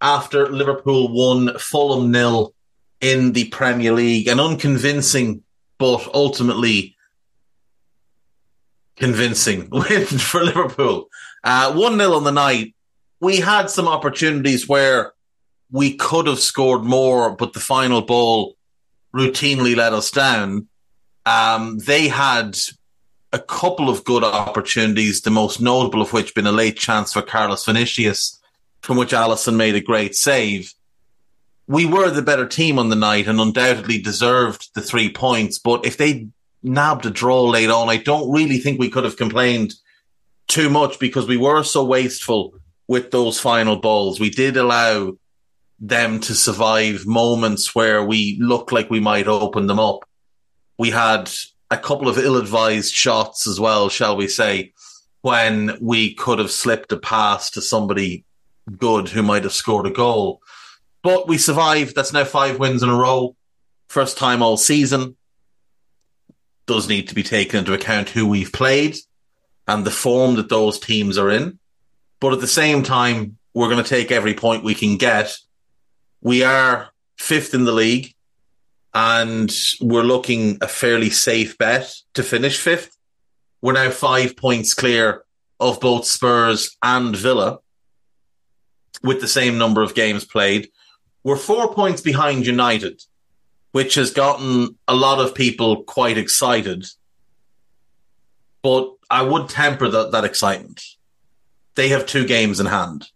after 0.00 0.48
Liverpool 0.48 1.08
one 1.08 1.58
Fulham 1.58 2.10
nil 2.10 2.54
in 3.00 3.32
the 3.32 3.48
Premier 3.48 3.92
League. 3.92 4.28
An 4.28 4.40
unconvincing 4.40 5.42
but 5.78 6.08
ultimately 6.14 6.96
convincing 8.96 9.68
win 9.72 10.06
for 10.06 10.42
Liverpool. 10.42 11.08
Uh, 11.44 11.72
1 11.72 11.98
0 11.98 12.12
on 12.12 12.24
the 12.24 12.32
night. 12.32 12.74
We 13.20 13.38
had 13.38 13.70
some 13.70 13.88
opportunities 13.88 14.68
where 14.68 15.12
we 15.70 15.94
could 15.94 16.26
have 16.26 16.38
scored 16.38 16.84
more, 16.84 17.34
but 17.34 17.52
the 17.52 17.60
final 17.60 18.02
ball 18.02 18.56
routinely 19.14 19.74
let 19.74 19.92
us 19.92 20.10
down. 20.10 20.68
Um, 21.24 21.78
they 21.78 22.08
had 22.08 22.58
a 23.32 23.38
couple 23.38 23.88
of 23.88 24.04
good 24.04 24.22
opportunities, 24.22 25.22
the 25.22 25.30
most 25.30 25.60
notable 25.60 26.02
of 26.02 26.12
which 26.12 26.34
been 26.34 26.46
a 26.46 26.52
late 26.52 26.76
chance 26.76 27.12
for 27.12 27.22
Carlos 27.22 27.64
Vinicius, 27.64 28.40
from 28.86 28.96
which 28.96 29.10
Alisson 29.10 29.56
made 29.56 29.74
a 29.74 29.80
great 29.80 30.14
save. 30.14 30.72
We 31.66 31.86
were 31.86 32.08
the 32.08 32.22
better 32.22 32.46
team 32.46 32.78
on 32.78 32.88
the 32.88 32.94
night 32.94 33.26
and 33.26 33.40
undoubtedly 33.40 34.00
deserved 34.00 34.68
the 34.76 34.80
three 34.80 35.12
points. 35.12 35.58
But 35.58 35.84
if 35.84 35.96
they 35.96 36.28
nabbed 36.62 37.04
a 37.04 37.10
draw 37.10 37.42
late 37.42 37.68
on, 37.68 37.88
I 37.88 37.96
don't 37.96 38.30
really 38.30 38.58
think 38.58 38.78
we 38.78 38.88
could 38.88 39.02
have 39.02 39.16
complained 39.16 39.74
too 40.46 40.70
much 40.70 41.00
because 41.00 41.26
we 41.26 41.36
were 41.36 41.64
so 41.64 41.84
wasteful 41.84 42.54
with 42.86 43.10
those 43.10 43.40
final 43.40 43.74
balls. 43.74 44.20
We 44.20 44.30
did 44.30 44.56
allow 44.56 45.14
them 45.80 46.20
to 46.20 46.34
survive 46.36 47.06
moments 47.06 47.74
where 47.74 48.04
we 48.04 48.38
looked 48.40 48.70
like 48.70 48.88
we 48.88 49.00
might 49.00 49.26
open 49.26 49.66
them 49.66 49.80
up. 49.80 50.08
We 50.78 50.90
had 50.90 51.28
a 51.72 51.76
couple 51.76 52.08
of 52.08 52.18
ill-advised 52.18 52.94
shots 52.94 53.48
as 53.48 53.58
well, 53.58 53.88
shall 53.88 54.16
we 54.16 54.28
say, 54.28 54.74
when 55.22 55.76
we 55.80 56.14
could 56.14 56.38
have 56.38 56.52
slipped 56.52 56.92
a 56.92 56.96
pass 56.96 57.50
to 57.50 57.60
somebody 57.60 58.24
good 58.70 59.08
who 59.08 59.22
might 59.22 59.44
have 59.44 59.52
scored 59.52 59.86
a 59.86 59.90
goal. 59.90 60.40
But 61.02 61.28
we 61.28 61.38
survived. 61.38 61.94
That's 61.94 62.12
now 62.12 62.24
five 62.24 62.58
wins 62.58 62.82
in 62.82 62.88
a 62.88 62.96
row. 62.96 63.36
First 63.88 64.18
time 64.18 64.42
all 64.42 64.56
season. 64.56 65.16
Does 66.66 66.88
need 66.88 67.08
to 67.08 67.14
be 67.14 67.22
taken 67.22 67.60
into 67.60 67.74
account 67.74 68.10
who 68.10 68.26
we've 68.26 68.52
played 68.52 68.96
and 69.68 69.84
the 69.84 69.90
form 69.90 70.36
that 70.36 70.48
those 70.48 70.80
teams 70.80 71.16
are 71.16 71.30
in. 71.30 71.58
But 72.20 72.32
at 72.32 72.40
the 72.40 72.46
same 72.46 72.82
time, 72.82 73.38
we're 73.54 73.68
going 73.68 73.82
to 73.82 73.88
take 73.88 74.10
every 74.10 74.34
point 74.34 74.64
we 74.64 74.74
can 74.74 74.96
get. 74.96 75.36
We 76.20 76.42
are 76.42 76.90
fifth 77.18 77.54
in 77.54 77.64
the 77.64 77.72
league 77.72 78.14
and 78.92 79.54
we're 79.80 80.02
looking 80.02 80.58
a 80.60 80.68
fairly 80.68 81.10
safe 81.10 81.56
bet 81.58 81.94
to 82.14 82.22
finish 82.22 82.58
fifth. 82.58 82.96
We're 83.62 83.74
now 83.74 83.90
five 83.90 84.36
points 84.36 84.74
clear 84.74 85.24
of 85.60 85.80
both 85.80 86.04
Spurs 86.04 86.76
and 86.82 87.14
Villa 87.14 87.60
with 89.02 89.20
the 89.20 89.28
same 89.28 89.58
number 89.58 89.82
of 89.82 89.94
games 89.94 90.24
played. 90.24 90.70
We're 91.22 91.36
four 91.36 91.74
points 91.74 92.00
behind 92.00 92.46
United, 92.46 93.02
which 93.72 93.94
has 93.94 94.12
gotten 94.12 94.76
a 94.86 94.94
lot 94.94 95.18
of 95.18 95.34
people 95.34 95.82
quite 95.84 96.18
excited. 96.18 96.86
But 98.62 98.92
I 99.10 99.22
would 99.22 99.48
temper 99.48 99.88
that, 99.88 100.12
that 100.12 100.24
excitement. 100.24 100.82
They 101.74 101.88
have 101.88 102.06
two 102.06 102.26
games 102.26 102.60
in 102.60 102.66
hand. 102.66 103.08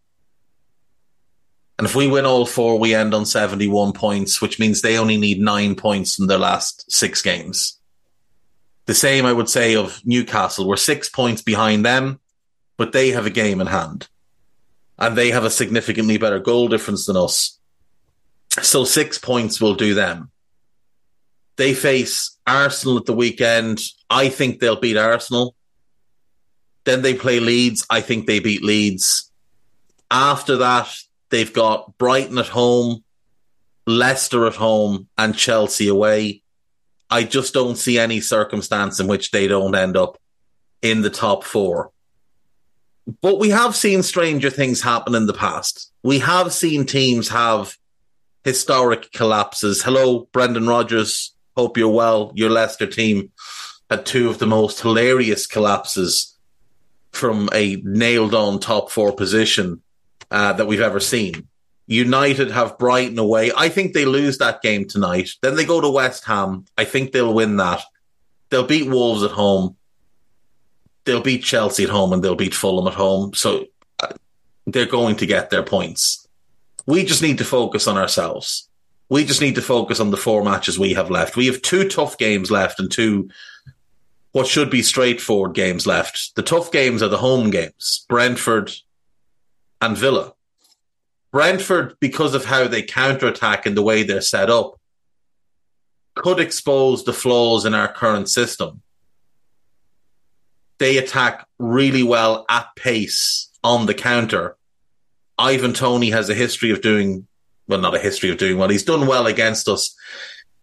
And 1.79 1.87
if 1.87 1.97
we 1.97 2.09
win 2.09 2.27
all 2.27 2.45
four, 2.45 2.79
we 2.79 2.95
end 2.95 3.15
on 3.15 3.25
71 3.25 3.95
points, 3.95 4.43
which 4.43 4.59
means 4.59 4.83
they 4.83 4.99
only 4.99 5.17
need 5.17 5.41
nine 5.41 5.75
points 5.75 6.17
from 6.17 6.27
their 6.27 6.39
last 6.39 6.93
six 6.93 7.23
games. 7.23 7.81
The 8.85 8.93
same, 8.93 9.25
I 9.25 9.33
would 9.33 9.49
say, 9.49 9.77
of 9.77 10.05
Newcastle. 10.05 10.69
We're 10.69 10.77
six 10.77 11.09
points 11.09 11.41
behind 11.41 11.87
them, 11.87 12.21
but 12.77 12.93
they 12.93 13.13
have 13.13 13.25
a 13.25 13.31
game 13.31 13.61
in 13.63 13.67
hand. 13.67 14.09
And 15.01 15.17
they 15.17 15.31
have 15.31 15.45
a 15.45 15.51
significantly 15.51 16.19
better 16.19 16.39
goal 16.39 16.69
difference 16.69 17.07
than 17.07 17.17
us. 17.17 17.59
So 18.63 18.85
six 18.85 19.19
points 19.19 19.61
will 19.61 19.75
do 19.75 19.95
them. 19.95 20.31
They 21.57 21.75
face 21.75 22.37
Arsenal 22.47 22.99
at 22.99 23.07
the 23.07 23.13
weekend. 23.13 23.81
I 24.09 24.29
think 24.29 24.61
they'll 24.61 24.81
beat 24.81 24.97
Arsenal. 24.97 25.55
Then 26.85 27.03
they 27.03 27.15
play 27.15 27.41
Leeds. 27.41 27.87
I 27.89 28.01
think 28.01 28.27
they 28.27 28.41
beat 28.41 28.63
Leeds. 28.63 29.31
After 30.11 30.57
that, 30.59 30.93
They've 31.31 31.53
got 31.53 31.97
Brighton 31.97 32.39
at 32.39 32.49
home, 32.49 33.05
Leicester 33.87 34.47
at 34.47 34.57
home, 34.57 35.09
and 35.17 35.37
Chelsea 35.37 35.89
away. 35.89 36.43
I 37.09 37.23
just 37.25 37.55
don't 37.55 37.77
see 37.77 37.99
any 37.99 38.21
circumstance 38.21 39.01
in 39.01 39.07
which 39.07 39.31
they 39.31 39.49
don't 39.49 39.75
end 39.75 39.97
up 39.97 40.19
in 40.83 41.03
the 41.03 41.11
top 41.11 41.45
four. 41.45 41.93
But 43.23 43.39
we 43.39 43.51
have 43.51 43.75
seen 43.75 44.03
stranger 44.03 44.51
things 44.51 44.83
happen 44.83 45.15
in 45.15 45.27
the 45.27 45.33
past. 45.33 45.91
We 46.03 46.19
have 46.21 46.53
seen 46.53 46.87
teams 46.87 47.29
have 47.29 47.77
historic 48.45 49.13
collapses. 49.13 49.83
Hello, 49.83 50.29
Brendan 50.33 50.67
Rodgers. 50.67 51.35
Hope 51.57 51.77
you're 51.77 51.89
well. 51.89 52.33
Your 52.35 52.51
Leicester 52.51 52.87
team 52.87 53.33
had 53.91 54.07
two 54.07 54.29
of 54.29 54.39
the 54.39 54.47
most 54.47 54.81
hilarious 54.81 55.47
collapses 55.47 56.37
from 57.13 57.49
a 57.53 57.77
nailed 57.85 58.35
on 58.35 58.61
top 58.61 58.91
four 58.91 59.13
position 59.13 59.83
uh, 60.31 60.53
that 60.53 60.67
we've 60.67 60.81
ever 60.81 61.01
seen. 61.01 61.49
United 61.87 62.53
have 62.53 62.79
Brighton 62.79 63.19
away. 63.19 63.51
I 63.57 63.69
think 63.69 63.93
they 63.93 64.05
lose 64.05 64.39
that 64.39 64.63
game 64.63 64.87
tonight. 64.87 65.31
Then 65.43 65.57
they 65.57 65.65
go 65.65 65.81
to 65.81 65.91
West 65.91 66.25
Ham. 66.25 66.65
I 66.79 66.85
think 66.85 67.11
they'll 67.11 67.35
win 67.35 67.57
that. 67.57 67.83
They'll 68.49 68.67
beat 68.67 68.89
Wolves 68.89 69.25
at 69.25 69.33
home. 69.33 69.77
They'll 71.11 71.21
beat 71.21 71.43
Chelsea 71.43 71.83
at 71.83 71.91
home 71.91 72.13
and 72.13 72.23
they'll 72.23 72.37
beat 72.37 72.55
Fulham 72.55 72.87
at 72.87 72.95
home. 72.95 73.35
So 73.35 73.67
uh, 73.99 74.13
they're 74.65 74.87
going 74.87 75.17
to 75.17 75.27
get 75.27 75.51
their 75.51 75.65
points. 75.65 76.25
We 76.87 77.05
just 77.05 77.21
need 77.21 77.39
to 77.39 77.45
focus 77.45 77.89
on 77.89 77.99
ourselves. 77.99 78.69
We 79.09 79.25
just 79.25 79.41
need 79.41 79.57
to 79.57 79.63
focus 79.63 79.99
on 79.99 80.13
the 80.13 80.17
four 80.17 80.45
matches 80.45 80.79
we 80.79 80.95
have 80.95 81.11
left. 81.11 81.37
We 81.37 81.47
have 81.47 81.63
two 81.63 81.89
tough 81.89 82.17
games 82.17 82.49
left 82.49 82.79
and 82.79 82.89
two 82.89 83.29
what 84.31 84.47
should 84.47 84.71
be 84.71 84.83
straightforward 84.83 85.53
games 85.53 85.85
left. 85.85 86.37
The 86.37 86.45
tough 86.45 86.71
games 86.71 87.03
are 87.03 87.09
the 87.09 87.17
home 87.17 87.51
games. 87.51 88.07
Brentford, 88.09 88.71
and 89.81 89.99
Villa. 89.99 90.35
Brentford, 91.33 91.97
because 91.99 92.35
of 92.35 92.45
how 92.45 92.69
they 92.69 92.83
counterattack 92.83 93.67
and 93.67 93.77
the 93.77 93.83
way 93.83 94.05
they're 94.05 94.21
set 94.21 94.49
up, 94.49 94.79
could 96.15 96.39
expose 96.39 97.03
the 97.03 97.13
flaws 97.13 97.65
in 97.65 97.75
our 97.75 97.93
current 97.93 98.29
system. 98.29 98.83
They 100.81 100.97
attack 100.97 101.47
really 101.59 102.03
well 102.03 102.47
at 102.49 102.75
pace 102.75 103.51
on 103.63 103.85
the 103.85 103.95
counter. 103.95 104.57
Ivan 105.39 105.75
Toney 105.75 106.11
has 106.11 106.31
a 106.31 106.35
history 106.35 106.71
of 106.71 106.81
doing, 106.81 107.27
well, 107.69 107.81
not 107.81 107.95
a 107.95 108.01
history 108.01 108.31
of 108.31 108.39
doing 108.39 108.57
well. 108.57 108.71
He's 108.71 108.83
done 108.83 109.07
well 109.07 109.27
against 109.27 109.69
us 109.69 109.95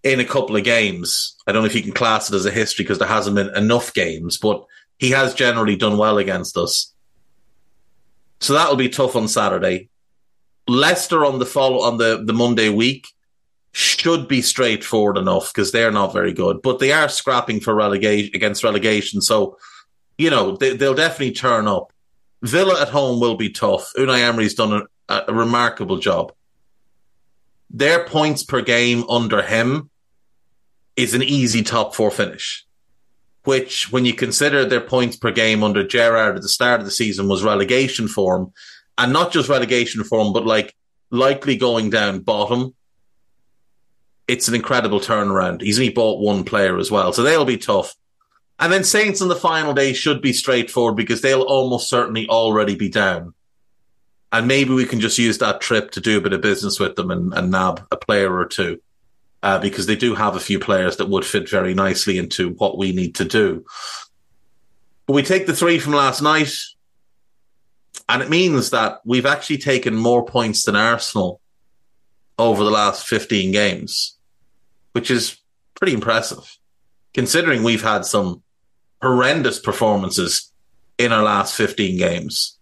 in 0.02 0.20
a 0.20 0.26
couple 0.26 0.56
of 0.56 0.64
games. 0.64 1.36
I 1.46 1.52
don't 1.52 1.62
know 1.62 1.68
if 1.68 1.76
you 1.76 1.84
can 1.84 1.92
class 1.94 2.30
it 2.30 2.36
as 2.36 2.48
a 2.48 2.52
history 2.52 2.84
because 2.84 2.98
there 2.98 3.08
hasn't 3.08 3.36
been 3.36 3.56
enough 3.56 3.94
games, 3.94 4.38
but 4.38 4.66
he 4.98 5.12
has 5.12 5.36
generally 5.36 5.76
done 5.76 6.00
well 6.00 6.18
against 6.18 6.58
us. 6.58 6.92
So 8.40 8.54
that'll 8.54 8.76
be 8.76 8.90
tough 8.90 9.16
on 9.16 9.28
Saturday. 9.28 9.90
Leicester 10.68 11.26
on 11.26 11.38
the 11.38 11.46
follow 11.46 11.82
on 11.82 11.98
the, 11.98 12.24
the 12.26 12.34
Monday 12.34 12.70
week 12.70 13.08
should 13.72 14.28
be 14.28 14.42
straightforward 14.42 15.18
enough 15.18 15.54
because 15.54 15.72
they're 15.72 15.92
not 15.92 16.12
very 16.12 16.34
good, 16.34 16.64
but 16.64 16.80
they 16.80 16.92
are 16.92 17.08
scrapping 17.08 17.60
for 17.60 17.76
relegation 17.76 18.32
against 18.34 18.64
relegation. 18.64 19.22
So, 19.22 19.60
you 20.18 20.30
know, 20.30 20.56
they, 20.56 20.74
will 20.74 20.94
definitely 20.94 21.32
turn 21.32 21.68
up. 21.68 21.92
Villa 22.42 22.82
at 22.82 22.90
home 22.90 23.20
will 23.20 23.36
be 23.36 23.50
tough. 23.50 23.92
Unai 23.98 24.22
Emery's 24.22 24.54
done 24.54 24.88
a, 25.10 25.24
a 25.28 25.34
remarkable 25.34 25.98
job. 25.98 26.32
Their 27.70 28.06
points 28.06 28.44
per 28.44 28.62
game 28.62 29.04
under 29.10 29.42
him 29.42 29.90
is 30.96 31.14
an 31.14 31.24
easy 31.24 31.64
top 31.64 31.94
four 31.94 32.10
finish, 32.10 32.66
which, 33.44 33.92
when 33.92 34.06
you 34.06 34.14
consider 34.14 34.66
their 34.66 34.82
points 34.82 35.16
per 35.16 35.32
game 35.32 35.64
under 35.64 35.86
Gerrard 35.86 36.36
at 36.36 36.42
the 36.42 36.50
start 36.50 36.80
of 36.80 36.86
the 36.86 36.92
season, 36.92 37.28
was 37.28 37.44
relegation 37.44 38.08
form, 38.08 38.54
and 38.98 39.14
not 39.14 39.32
just 39.32 39.50
relegation 39.50 40.04
form, 40.04 40.34
but 40.34 40.46
like 40.46 40.76
likely 41.12 41.56
going 41.56 41.90
down 41.90 42.20
bottom. 42.20 42.74
It's 44.28 44.48
an 44.48 44.56
incredible 44.56 45.00
turnaround. 45.00 45.62
He's 45.62 45.80
only 45.80 45.92
bought 45.92 46.20
one 46.20 46.44
player 46.44 46.78
as 46.78 46.92
well, 46.92 47.14
so 47.14 47.24
they'll 47.24 47.46
be 47.46 47.58
tough. 47.58 47.96
And 48.60 48.74
then 48.74 48.84
Saints 48.84 49.22
on 49.22 49.28
the 49.28 49.36
final 49.36 49.74
day 49.74 49.94
should 49.94 50.22
be 50.22 50.34
straightforward 50.34 50.96
because 50.96 51.22
they'll 51.22 51.42
almost 51.42 51.90
certainly 51.90 52.28
already 52.28 52.76
be 52.76 52.90
down. 52.90 53.34
And 54.32 54.48
maybe 54.48 54.74
we 54.74 54.86
can 54.86 55.00
just 55.00 55.18
use 55.18 55.38
that 55.38 55.62
trip 55.62 55.92
to 55.92 56.02
do 56.02 56.18
a 56.18 56.22
bit 56.22 56.34
of 56.34 56.42
business 56.42 56.80
with 56.80 56.96
them 56.96 57.12
and, 57.12 57.34
and 57.34 57.52
nab 57.52 57.86
a 57.92 57.98
player 57.98 58.36
or 58.36 58.46
two. 58.46 58.82
Uh, 59.44 59.60
because 59.60 59.86
they 59.86 59.96
do 59.96 60.16
have 60.16 60.36
a 60.36 60.40
few 60.40 60.58
players 60.60 60.98
that 60.98 61.10
would 61.10 61.24
fit 61.24 61.48
very 61.48 61.76
nicely 61.76 62.18
into 62.18 62.50
what 62.54 62.78
we 62.78 62.92
need 62.92 63.14
to 63.14 63.24
do. 63.24 63.64
But 65.06 65.14
we 65.14 65.22
take 65.22 65.46
the 65.46 65.56
three 65.56 65.78
from 65.78 65.94
last 65.94 66.22
night, 66.22 66.52
and 68.10 68.24
it 68.24 68.32
means 68.32 68.72
that 68.72 69.00
we've 69.06 69.28
actually 69.28 69.60
taken 69.60 69.96
more 69.96 70.26
points 70.26 70.66
than 70.66 70.76
Arsenal 70.76 71.40
over 72.40 72.64
the 72.64 72.72
last 72.72 73.08
15 73.08 73.52
games, 73.52 74.18
which 74.94 75.12
is 75.12 75.38
pretty 75.76 75.94
impressive, 75.94 76.58
considering 77.14 77.62
we've 77.62 77.84
had 77.84 78.04
some 78.04 78.42
horrendous 79.02 79.60
performances 79.60 80.52
in 80.98 81.12
our 81.12 81.24
last 81.24 81.56
15 81.56 81.98
games. 81.98 82.58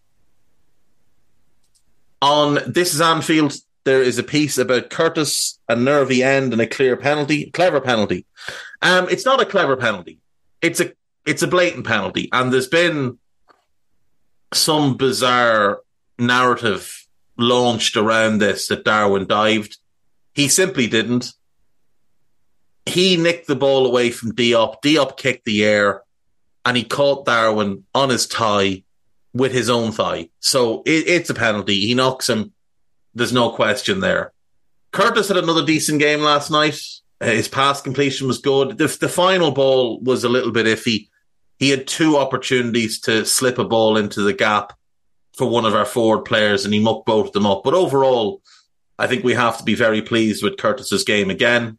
On 2.22 2.60
This 2.68 2.94
is 2.94 3.02
Anfield, 3.02 3.54
there 3.84 4.02
is 4.02 4.18
a 4.18 4.24
piece 4.24 4.58
about 4.58 4.90
Curtis, 4.90 5.60
a 5.70 5.76
nervy 5.76 6.24
end, 6.24 6.54
and 6.54 6.62
a 6.62 6.68
clear 6.68 6.98
penalty, 6.98 7.52
clever 7.52 7.80
penalty. 7.80 8.26
Um, 8.82 9.08
it's 9.10 9.26
not 9.26 9.42
a 9.42 9.46
clever 9.46 9.78
penalty. 9.78 10.20
It's 10.62 10.80
a 10.80 10.92
it's 11.26 11.44
a 11.44 11.48
blatant 11.48 11.86
penalty, 11.86 12.30
and 12.32 12.52
there's 12.52 12.68
been 12.68 13.18
some 14.54 14.98
bizarre 14.98 15.82
narrative 16.18 17.06
launched 17.38 17.98
around 17.98 18.40
this 18.40 18.68
that 18.68 18.86
Darwin 18.86 19.28
dived. 19.28 19.78
He 20.34 20.48
simply 20.48 20.88
didn't. 20.88 21.34
He 22.86 23.18
nicked 23.18 23.48
the 23.48 23.56
ball 23.56 23.86
away 23.86 24.12
from 24.12 24.34
Diop. 24.34 24.82
Diop 24.84 25.18
kicked 25.18 25.46
the 25.46 25.64
air 25.64 26.04
and 26.66 26.76
he 26.76 26.84
caught 26.84 27.26
Darwin 27.26 27.84
on 27.94 28.10
his 28.10 28.26
thigh 28.26 28.84
with 29.34 29.52
his 29.52 29.70
own 29.70 29.92
thigh. 29.92 30.30
So 30.40 30.82
it, 30.86 31.08
it's 31.08 31.30
a 31.30 31.36
penalty. 31.36 31.82
He 31.82 31.94
knocks 31.94 32.28
him. 32.28 32.54
There's 33.14 33.34
no 33.34 33.52
question 33.52 34.00
there. 34.00 34.34
Curtis 34.92 35.28
had 35.28 35.38
another 35.38 35.66
decent 35.66 36.00
game 36.00 36.22
last 36.22 36.50
night. 36.50 36.82
Uh, 37.22 37.28
his 37.28 37.48
pass 37.48 37.82
completion 37.82 38.28
was 38.28 38.40
good. 38.40 38.78
The, 38.78 38.88
the 39.00 39.10
final 39.10 39.52
ball 39.52 40.00
was 40.02 40.24
a 40.24 40.30
little 40.30 40.52
bit 40.52 40.66
iffy. 40.66 41.10
He 41.60 41.70
had 41.70 41.88
two 41.88 42.18
opportunities 42.18 43.00
to 43.02 43.26
slip 43.26 43.58
a 43.58 43.64
ball 43.64 43.98
into 43.98 44.22
the 44.22 44.34
gap 44.34 44.74
for 45.38 45.50
one 45.50 45.66
of 45.66 45.76
our 45.76 45.86
forward 45.86 46.24
players, 46.24 46.66
and 46.66 46.74
he 46.74 46.80
mucked 46.80 47.06
both 47.06 47.28
of 47.28 47.34
them 47.34 47.46
up. 47.46 47.64
But 47.64 47.74
overall, 47.74 48.42
I 48.98 49.08
think 49.08 49.24
we 49.24 49.34
have 49.34 49.58
to 49.58 49.64
be 49.64 49.76
very 49.76 50.02
pleased 50.02 50.44
with 50.44 50.58
Curtis's 50.58 51.04
game 51.04 51.30
again. 51.30 51.78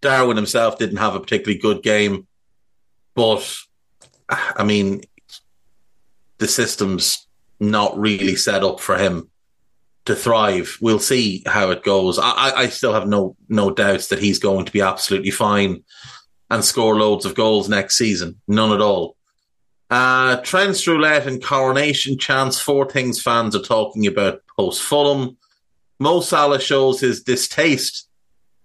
Darwin 0.00 0.36
himself 0.36 0.78
didn't 0.78 0.98
have 0.98 1.14
a 1.14 1.20
particularly 1.20 1.60
good 1.60 1.82
game. 1.82 2.26
But 3.18 3.52
I 4.28 4.62
mean, 4.62 5.00
the 6.38 6.46
system's 6.46 7.26
not 7.58 7.98
really 7.98 8.36
set 8.36 8.62
up 8.62 8.78
for 8.78 8.96
him 8.96 9.28
to 10.04 10.14
thrive. 10.14 10.78
We'll 10.80 11.00
see 11.00 11.42
how 11.44 11.70
it 11.70 11.82
goes. 11.82 12.20
I, 12.20 12.52
I 12.54 12.68
still 12.68 12.92
have 12.92 13.08
no 13.08 13.34
no 13.48 13.72
doubts 13.72 14.06
that 14.08 14.20
he's 14.20 14.38
going 14.38 14.66
to 14.66 14.72
be 14.72 14.82
absolutely 14.82 15.32
fine 15.32 15.82
and 16.48 16.64
score 16.64 16.94
loads 16.94 17.24
of 17.24 17.34
goals 17.34 17.68
next 17.68 17.96
season. 17.96 18.40
None 18.46 18.70
at 18.70 18.80
all. 18.80 19.16
Uh, 19.90 20.36
Trent's 20.42 20.86
roulette 20.86 21.26
and 21.26 21.42
coronation 21.42 22.18
chance. 22.18 22.60
Four 22.60 22.88
things 22.88 23.20
fans 23.20 23.56
are 23.56 23.62
talking 23.62 24.06
about 24.06 24.42
post 24.56 24.80
Fulham. 24.80 25.36
Mo 25.98 26.20
Salah 26.20 26.60
shows 26.60 27.00
his 27.00 27.24
distaste 27.24 28.08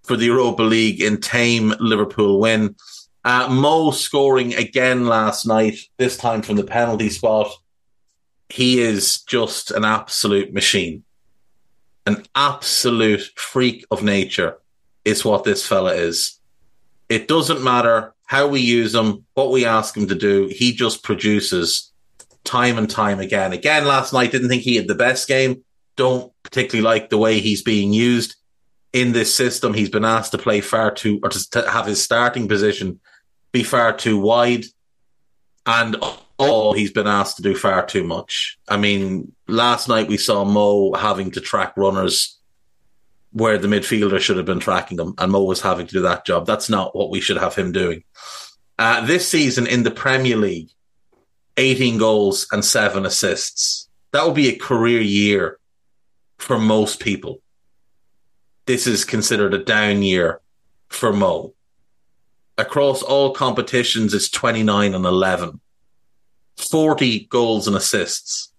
for 0.04 0.16
the 0.16 0.26
Europa 0.26 0.62
League 0.62 1.00
in 1.00 1.20
tame 1.20 1.74
Liverpool 1.80 2.38
win. 2.38 2.76
Uh, 3.24 3.48
Mo 3.50 3.90
scoring 3.90 4.54
again 4.54 5.06
last 5.06 5.46
night, 5.46 5.78
this 5.96 6.16
time 6.16 6.42
from 6.42 6.56
the 6.56 6.64
penalty 6.64 7.08
spot. 7.08 7.50
He 8.50 8.80
is 8.80 9.22
just 9.22 9.70
an 9.70 9.84
absolute 9.84 10.52
machine. 10.52 11.04
An 12.06 12.24
absolute 12.34 13.30
freak 13.34 13.86
of 13.90 14.02
nature 14.02 14.58
is 15.06 15.24
what 15.24 15.44
this 15.44 15.66
fella 15.66 15.94
is. 15.94 16.38
It 17.08 17.26
doesn't 17.26 17.64
matter 17.64 18.14
how 18.26 18.46
we 18.46 18.60
use 18.60 18.94
him, 18.94 19.24
what 19.32 19.50
we 19.50 19.64
ask 19.64 19.96
him 19.96 20.06
to 20.08 20.14
do. 20.14 20.48
He 20.48 20.72
just 20.72 21.02
produces 21.02 21.92
time 22.44 22.76
and 22.76 22.90
time 22.90 23.20
again. 23.20 23.54
Again, 23.54 23.86
last 23.86 24.12
night, 24.12 24.32
didn't 24.32 24.50
think 24.50 24.62
he 24.62 24.76
had 24.76 24.88
the 24.88 24.94
best 24.94 25.26
game. 25.26 25.64
Don't 25.96 26.30
particularly 26.42 26.84
like 26.84 27.08
the 27.08 27.18
way 27.18 27.40
he's 27.40 27.62
being 27.62 27.94
used 27.94 28.36
in 28.92 29.12
this 29.12 29.34
system. 29.34 29.72
He's 29.72 29.90
been 29.90 30.04
asked 30.04 30.32
to 30.32 30.38
play 30.38 30.60
far 30.60 30.90
too, 30.90 31.20
or 31.22 31.30
to 31.30 31.70
have 31.70 31.86
his 31.86 32.02
starting 32.02 32.48
position 32.48 33.00
be 33.54 33.62
far 33.62 33.96
too 33.96 34.18
wide, 34.18 34.64
and 35.64 35.96
all 36.38 36.72
he's 36.72 36.90
been 36.90 37.06
asked 37.06 37.36
to 37.36 37.42
do 37.42 37.54
far 37.54 37.86
too 37.86 38.02
much. 38.02 38.58
I 38.68 38.76
mean, 38.76 39.32
last 39.46 39.88
night 39.88 40.08
we 40.08 40.16
saw 40.16 40.44
Mo 40.44 40.92
having 40.92 41.30
to 41.30 41.40
track 41.40 41.74
runners 41.76 42.36
where 43.30 43.56
the 43.56 43.68
midfielder 43.68 44.18
should 44.18 44.36
have 44.36 44.44
been 44.44 44.58
tracking 44.58 44.96
them, 44.96 45.14
and 45.18 45.30
Mo 45.30 45.44
was 45.44 45.60
having 45.60 45.86
to 45.86 45.92
do 45.92 46.02
that 46.02 46.26
job. 46.26 46.46
That's 46.46 46.68
not 46.68 46.96
what 46.96 47.10
we 47.10 47.20
should 47.20 47.36
have 47.36 47.54
him 47.54 47.70
doing. 47.70 48.02
Uh, 48.76 49.06
this 49.06 49.28
season 49.28 49.68
in 49.68 49.84
the 49.84 49.90
Premier 49.92 50.36
League, 50.36 50.70
18 51.56 51.96
goals 51.96 52.48
and 52.50 52.64
seven 52.64 53.06
assists. 53.06 53.88
That 54.10 54.26
would 54.26 54.34
be 54.34 54.48
a 54.48 54.58
career 54.58 55.00
year 55.00 55.60
for 56.38 56.58
most 56.58 56.98
people. 56.98 57.38
This 58.66 58.88
is 58.88 59.04
considered 59.04 59.54
a 59.54 59.62
down 59.62 60.02
year 60.02 60.40
for 60.88 61.12
Mo 61.12 61.54
across 62.58 63.02
all 63.02 63.32
competitions, 63.32 64.14
it's 64.14 64.28
29 64.28 64.94
and 64.94 65.04
11. 65.04 65.60
40 66.56 67.26
goals 67.26 67.66
and 67.66 67.76
assists. 67.76 68.52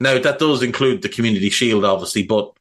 Now, 0.00 0.18
that 0.18 0.38
does 0.38 0.62
include 0.62 1.02
the 1.02 1.08
Community 1.08 1.50
Shield, 1.50 1.84
obviously, 1.84 2.22
but 2.22 2.52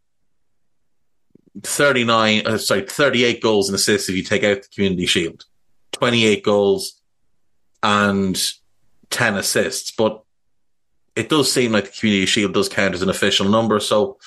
39, 1.63 2.45
uh, 2.45 2.57
sorry, 2.57 2.81
38 2.81 3.41
goals 3.41 3.69
and 3.69 3.75
assists 3.75 4.09
if 4.09 4.15
you 4.15 4.23
take 4.23 4.43
out 4.43 4.61
the 4.61 4.69
Community 4.73 5.05
Shield. 5.05 5.45
28 5.93 6.43
goals 6.43 6.99
and 7.81 8.41
10 9.09 9.35
assists. 9.35 9.91
But 9.91 10.23
it 11.15 11.29
does 11.29 11.51
seem 11.51 11.71
like 11.71 11.85
the 11.85 11.99
Community 11.99 12.25
Shield 12.25 12.53
does 12.53 12.69
count 12.69 12.93
as 12.93 13.01
an 13.01 13.09
official 13.09 13.47
number. 13.47 13.79
So 13.79 14.17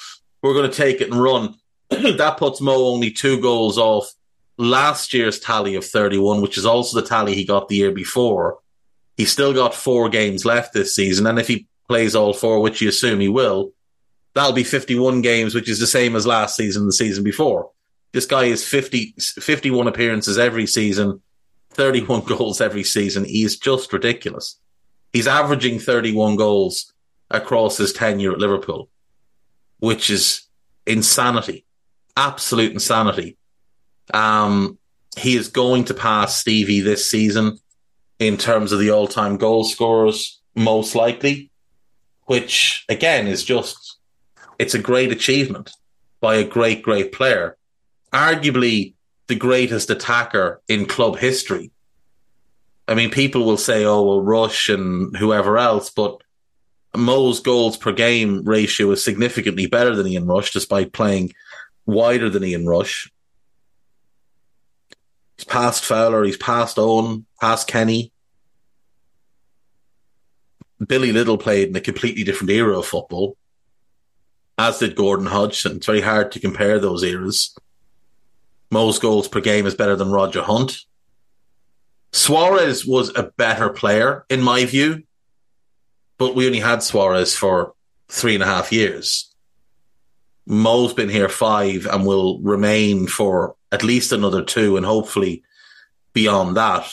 we're 0.43 0.55
going 0.55 0.71
to 0.71 0.77
take 0.77 1.01
it 1.01 1.11
and 1.11 1.21
run. 1.21 1.55
that 1.91 2.37
puts 2.39 2.61
Mo 2.61 2.87
only 2.87 3.11
two 3.11 3.41
goals 3.41 3.79
off 3.79 4.13
last 4.59 5.15
year's 5.15 5.39
tally 5.39 5.77
of 5.77 5.85
31, 5.85 6.43
which 6.43 6.59
is 6.59 6.67
also 6.67 7.01
the 7.01 7.07
tally 7.07 7.35
he 7.35 7.45
got 7.45 7.69
the 7.69 7.77
year 7.77 7.93
before. 7.93 8.59
He's 9.17 9.33
still 9.33 9.55
got 9.55 9.75
four 9.75 10.09
games 10.09 10.45
left 10.45 10.75
this 10.75 10.95
season. 10.95 11.27
And 11.27 11.39
if 11.39 11.49
he 11.49 11.67
plays 11.89 12.15
all 12.15 12.33
four, 12.33 12.61
which 12.61 12.83
you 12.83 12.89
assume 12.89 13.21
he 13.21 13.29
will, 13.29 13.73
that'll 14.35 14.53
be 14.53 14.65
51 14.65 15.23
games, 15.23 15.55
which 15.55 15.69
is 15.69 15.81
the 15.81 15.87
same 15.87 16.15
as 16.15 16.27
last 16.27 16.57
season, 16.57 16.87
the 16.87 16.93
season 16.93 17.25
before. 17.25 17.71
This 18.13 18.27
guy 18.27 18.45
is 18.45 18.67
50, 18.67 19.15
51 19.19 19.89
appearances 19.89 20.39
every 20.39 20.67
season, 20.67 21.23
31 21.71 22.23
goals 22.27 22.61
every 22.61 22.85
season. 22.85 23.25
He's 23.25 23.57
just 23.57 23.93
ridiculous. 23.93 24.59
He's 25.13 25.27
averaging 25.27 25.79
31 25.79 26.37
goals 26.37 26.93
across 27.31 27.79
his 27.79 27.93
tenure 27.93 28.33
at 28.33 28.39
Liverpool, 28.39 28.91
which 29.79 30.11
is 30.11 30.43
insanity, 30.87 31.65
absolute 32.17 32.73
insanity. 32.73 33.38
Um, 34.15 34.79
he 35.17 35.37
is 35.37 35.49
going 35.49 35.85
to 35.87 35.95
pass 35.95 36.37
Stevie 36.37 36.81
this 36.81 37.11
season 37.11 37.59
in 38.19 38.37
terms 38.37 38.73
of 38.73 38.81
the 38.81 38.91
all 38.91 39.07
time 39.09 39.37
goal 39.37 39.65
scorers, 39.65 40.41
most 40.55 40.95
likely, 40.95 41.51
which 42.27 42.85
again 42.89 43.27
is 43.27 43.45
just, 43.45 43.97
it's 44.59 44.75
a 44.75 44.79
great 44.79 45.13
achievement 45.13 45.71
by 46.21 46.37
a 46.37 46.45
great, 46.45 46.83
great 46.83 47.13
player. 47.13 47.57
arguably 48.13 48.95
the 49.29 49.35
greatest 49.35 49.91
attacker 49.91 50.61
in 50.69 50.87
club 50.87 51.19
history. 51.19 51.71
I 52.89 52.95
mean, 52.95 53.11
people 53.11 53.45
will 53.45 53.59
say, 53.59 53.85
oh, 53.85 54.03
well, 54.03 54.23
Rush 54.23 54.71
and 54.71 55.15
whoever 55.17 55.59
else, 55.59 55.91
but 55.91 56.23
Mo's 56.97 57.41
goals 57.41 57.77
per 57.77 57.93
game 57.93 58.43
ratio 58.45 58.91
is 58.91 59.05
significantly 59.05 59.67
better 59.67 59.95
than 59.95 60.07
Ian 60.07 60.27
Rush, 60.27 60.53
despite 60.53 60.95
playing 60.95 61.35
wider 61.85 62.31
than 62.31 62.45
Ian 62.45 62.67
Rush. 62.67 63.13
He's 65.39 65.45
passed 65.45 65.85
Fowler, 65.85 66.25
he's 66.25 66.37
passed 66.37 66.79
Owen, 66.79 67.25
past 67.41 67.69
Kenny. 67.69 68.13
Billy 70.85 71.13
Liddell 71.13 71.39
played 71.39 71.69
in 71.69 71.77
a 71.77 71.81
completely 71.81 72.25
different 72.25 72.51
era 72.51 72.79
of 72.79 72.87
football, 72.87 73.37
as 74.59 74.79
did 74.79 74.97
Gordon 74.97 75.27
Hodgson. 75.27 75.77
It's 75.77 75.87
very 75.87 76.01
hard 76.01 76.33
to 76.33 76.41
compare 76.41 76.79
those 76.79 77.05
eras. 77.05 77.57
Mo's 78.71 78.99
goals 78.99 79.29
per 79.29 79.41
game 79.41 79.67
is 79.67 79.75
better 79.75 79.97
than 79.97 80.11
Roger 80.11 80.43
Hunt. 80.43 80.85
Suarez 82.13 82.85
was 82.85 83.11
a 83.15 83.31
better 83.37 83.71
player, 83.71 84.25
in 84.29 84.43
my 84.43 84.65
view, 84.65 85.05
but 86.17 86.35
we 86.35 86.47
only 86.47 86.61
had 86.61 86.83
Suarez 86.83 87.37
for 87.37 87.75
three 88.09 88.35
and 88.35 88.43
a 88.43 88.47
half 88.47 88.73
years. 88.73 89.33
Mo's 90.47 90.95
been 90.95 91.11
here 91.11 91.29
five 91.29 91.87
and 91.87 92.07
will 92.07 92.41
remain 92.41 93.07
for 93.07 93.55
at 93.71 93.85
least 93.85 94.13
another 94.13 94.43
two 94.43 94.77
and 94.77 94.87
hopefully 94.87 95.43
beyond 96.13 96.57
that. 96.57 96.91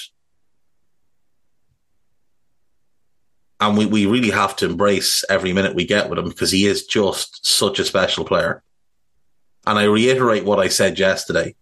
And 3.60 3.77
we, 3.77 3.86
we 3.86 4.05
really 4.05 4.32
have 4.32 4.55
to 4.58 4.65
embrace 4.65 5.24
every 5.29 5.53
minute 5.53 5.75
we 5.75 5.86
get 5.86 6.10
with 6.10 6.20
him 6.20 6.29
because 6.29 6.51
he 6.51 6.65
is 6.65 6.86
just 6.86 7.46
such 7.46 7.79
a 7.79 7.86
special 7.86 8.25
player. 8.25 8.62
And 9.65 9.79
I 9.79 9.86
reiterate 9.86 10.46
what 10.46 10.60
I 10.60 10.67
said 10.67 11.00
yesterday. 11.00 11.55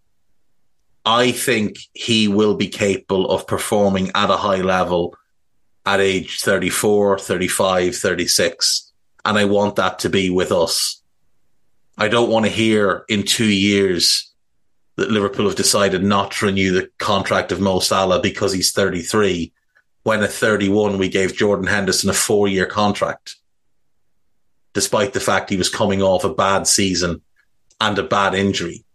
I 1.06 1.32
think 1.32 1.78
he 1.94 2.28
will 2.28 2.56
be 2.56 2.68
capable 2.68 3.30
of 3.30 3.46
performing 3.46 4.12
at 4.16 4.30
a 4.30 4.38
high 4.38 4.62
level 4.62 5.16
at 5.86 6.00
age 6.00 6.42
34, 6.42 7.20
35, 7.20 7.96
36. 7.96 8.92
And 9.26 9.38
I 9.38 9.46
want 9.46 9.76
that 9.76 10.00
to 10.00 10.10
be 10.10 10.30
with 10.30 10.52
us. 10.52 11.02
I 11.98 12.08
don't 12.08 12.30
want 12.30 12.46
to 12.46 12.52
hear 12.52 13.06
in 13.08 13.24
two 13.24 13.46
years 13.52 14.33
that 14.96 15.12
Liverpool 15.12 15.48
have 15.48 15.56
decided 15.56 16.04
not 16.04 16.32
to 16.32 16.46
renew 16.46 16.72
the 16.72 16.90
contract 17.00 17.52
of 17.52 17.60
Mo 17.60 17.80
Salah 17.80 18.22
because 18.22 18.54
he's 18.54 18.72
33, 18.72 19.52
when 20.04 20.22
at 20.22 20.32
31 20.32 20.98
we 20.98 21.10
gave 21.10 21.36
Jordan 21.36 21.68
Henderson 21.68 22.10
a 22.10 22.14
four 22.14 22.48
year 22.48 22.66
contract, 22.66 23.38
despite 24.74 25.14
the 25.14 25.20
fact 25.20 25.50
he 25.50 25.58
was 25.58 25.70
coming 25.70 26.02
off 26.02 26.24
a 26.24 26.34
bad 26.34 26.68
season 26.68 27.22
and 27.82 27.98
a 27.98 28.04
bad 28.04 28.36
injury 28.36 28.86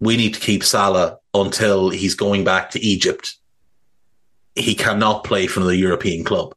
we 0.00 0.16
need 0.16 0.34
to 0.34 0.40
keep 0.40 0.64
Salah 0.64 1.18
until 1.34 1.90
he's 1.90 2.14
going 2.14 2.44
back 2.44 2.70
to 2.70 2.80
Egypt. 2.80 3.36
He 4.54 4.74
cannot 4.74 5.24
play 5.24 5.46
for 5.46 5.60
the 5.60 5.76
European 5.76 6.24
club. 6.24 6.54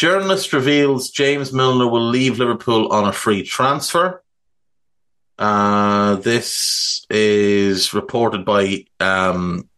Journalist 0.00 0.54
reveals 0.54 1.10
James 1.10 1.52
Milner 1.52 1.86
will 1.86 2.08
leave 2.08 2.38
Liverpool 2.38 2.90
on 2.90 3.06
a 3.06 3.12
free 3.12 3.42
transfer. 3.42 4.22
Uh, 5.38 6.14
this 6.14 7.04
is 7.10 7.92
reported 7.92 8.46
by 8.46 8.86
um, 8.98 9.68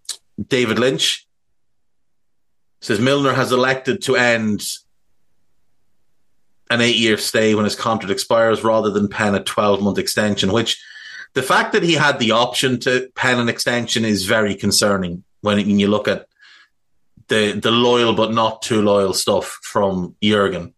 David 0.41 0.79
Lynch. 0.79 1.27
Says 2.83 3.01
Milner 3.01 3.33
has 3.33 3.51
elected 3.51 4.01
to 4.03 4.15
end 4.15 4.63
an 6.71 6.81
eight 6.81 6.99
year 6.99 7.17
stay 7.17 7.57
when 7.57 7.65
his 7.65 7.75
contract 7.75 8.13
expires 8.13 8.63
rather 8.63 8.91
than 8.91 9.09
pen 9.09 9.35
a 9.35 9.43
12 9.43 9.83
month 9.83 9.99
extension, 9.99 10.53
which 10.53 10.81
the 11.35 11.43
fact 11.43 11.73
that 11.73 11.83
he 11.83 11.95
had 11.95 12.21
the 12.21 12.31
option 12.31 12.79
to 12.79 13.11
pen 13.17 13.41
an 13.41 13.49
extension 13.49 14.05
is 14.05 14.25
very 14.25 14.55
concerning 14.55 15.25
when 15.41 15.59
you 15.81 15.89
look 15.89 16.07
at 16.07 16.29
the, 17.33 17.53
the 17.59 17.71
loyal 17.71 18.13
but 18.13 18.31
not 18.31 18.61
too 18.61 18.83
loyal 18.83 19.15
stuff 19.15 19.59
from 19.63 20.15
Jurgen. 20.23 20.75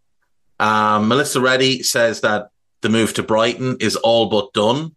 Um, 0.61 1.08
Melissa 1.08 1.40
Reddy 1.40 1.82
says 1.82 2.20
that 2.20 2.50
the 2.80 2.88
move 2.88 3.12
to 3.14 3.25
Brighton 3.25 3.78
is 3.80 3.96
all 3.96 4.26
but 4.28 4.52
done. 4.52 4.94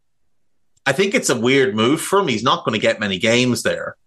I 0.85 0.91
think 0.91 1.15
it's 1.15 1.31
a 1.31 1.39
weird 1.39 1.75
move 1.75 1.99
for 1.99 2.19
him. 2.19 2.27
He's 2.27 2.43
not 2.43 2.63
going 2.63 2.73
to 2.73 2.81
get 2.81 2.99
many 2.99 3.17
games 3.17 3.63
there, 3.63 3.97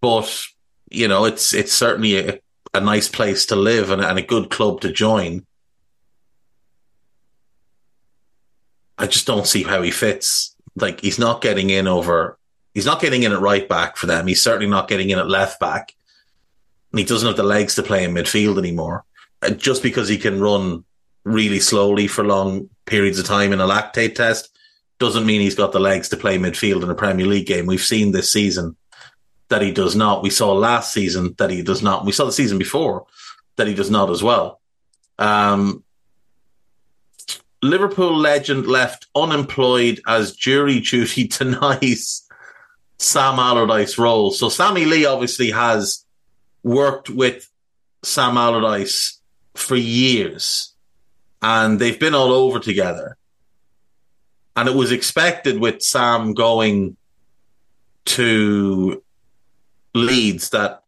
but 0.00 0.44
you 0.90 1.06
know, 1.06 1.24
it's 1.24 1.54
it's 1.54 1.72
certainly 1.72 2.18
a, 2.18 2.40
a 2.74 2.80
nice 2.80 3.08
place 3.08 3.46
to 3.46 3.56
live 3.56 3.90
and, 3.90 4.02
and 4.02 4.18
a 4.18 4.22
good 4.22 4.50
club 4.50 4.80
to 4.80 4.90
join. 4.90 5.46
I 8.98 9.06
just 9.06 9.26
don't 9.26 9.46
see 9.46 9.62
how 9.62 9.82
he 9.82 9.92
fits. 9.92 10.56
Like 10.74 11.00
he's 11.00 11.18
not 11.20 11.40
getting 11.40 11.70
in 11.70 11.86
over. 11.86 12.38
He's 12.74 12.86
not 12.86 13.00
getting 13.00 13.22
in 13.22 13.32
at 13.32 13.40
right 13.40 13.68
back 13.68 13.96
for 13.96 14.06
them. 14.06 14.26
He's 14.26 14.42
certainly 14.42 14.66
not 14.66 14.88
getting 14.88 15.10
in 15.10 15.18
at 15.20 15.28
left 15.28 15.60
back. 15.60 15.94
And 16.94 16.98
he 17.00 17.04
doesn't 17.04 17.26
have 17.26 17.36
the 17.36 17.42
legs 17.42 17.74
to 17.74 17.82
play 17.82 18.04
in 18.04 18.14
midfield 18.14 18.56
anymore. 18.56 19.04
Just 19.56 19.82
because 19.82 20.08
he 20.08 20.16
can 20.16 20.40
run 20.40 20.84
really 21.24 21.58
slowly 21.58 22.06
for 22.06 22.22
long 22.22 22.70
periods 22.86 23.18
of 23.18 23.26
time 23.26 23.52
in 23.52 23.60
a 23.60 23.66
lactate 23.66 24.14
test 24.14 24.48
doesn't 25.00 25.26
mean 25.26 25.40
he's 25.40 25.56
got 25.56 25.72
the 25.72 25.80
legs 25.80 26.08
to 26.10 26.16
play 26.16 26.38
midfield 26.38 26.84
in 26.84 26.90
a 26.90 26.94
Premier 26.94 27.26
League 27.26 27.48
game. 27.48 27.66
We've 27.66 27.80
seen 27.80 28.12
this 28.12 28.32
season 28.32 28.76
that 29.48 29.60
he 29.60 29.72
does 29.72 29.96
not. 29.96 30.22
We 30.22 30.30
saw 30.30 30.52
last 30.52 30.92
season 30.92 31.34
that 31.38 31.50
he 31.50 31.62
does 31.62 31.82
not. 31.82 32.04
We 32.04 32.12
saw 32.12 32.26
the 32.26 32.30
season 32.30 32.58
before 32.58 33.06
that 33.56 33.66
he 33.66 33.74
does 33.74 33.90
not 33.90 34.08
as 34.08 34.22
well. 34.22 34.60
Um, 35.18 35.82
Liverpool 37.60 38.16
legend 38.16 38.68
left 38.68 39.08
unemployed 39.16 40.00
as 40.06 40.36
jury 40.36 40.78
duty 40.78 41.26
denies 41.38 42.22
Sam 43.00 43.40
Allardyce 43.40 43.98
role. 43.98 44.30
So 44.30 44.48
Sammy 44.48 44.84
Lee 44.84 45.06
obviously 45.06 45.50
has 45.50 46.03
worked 46.64 47.08
with 47.08 47.48
Sam 48.02 48.36
Allardyce 48.36 49.20
for 49.54 49.76
years 49.76 50.74
and 51.40 51.78
they've 51.78 52.00
been 52.00 52.14
all 52.14 52.32
over 52.32 52.58
together. 52.58 53.16
And 54.56 54.68
it 54.68 54.74
was 54.74 54.92
expected 54.92 55.58
with 55.58 55.82
Sam 55.82 56.32
going 56.32 56.96
to 58.06 59.02
Leeds 59.94 60.50
that 60.50 60.82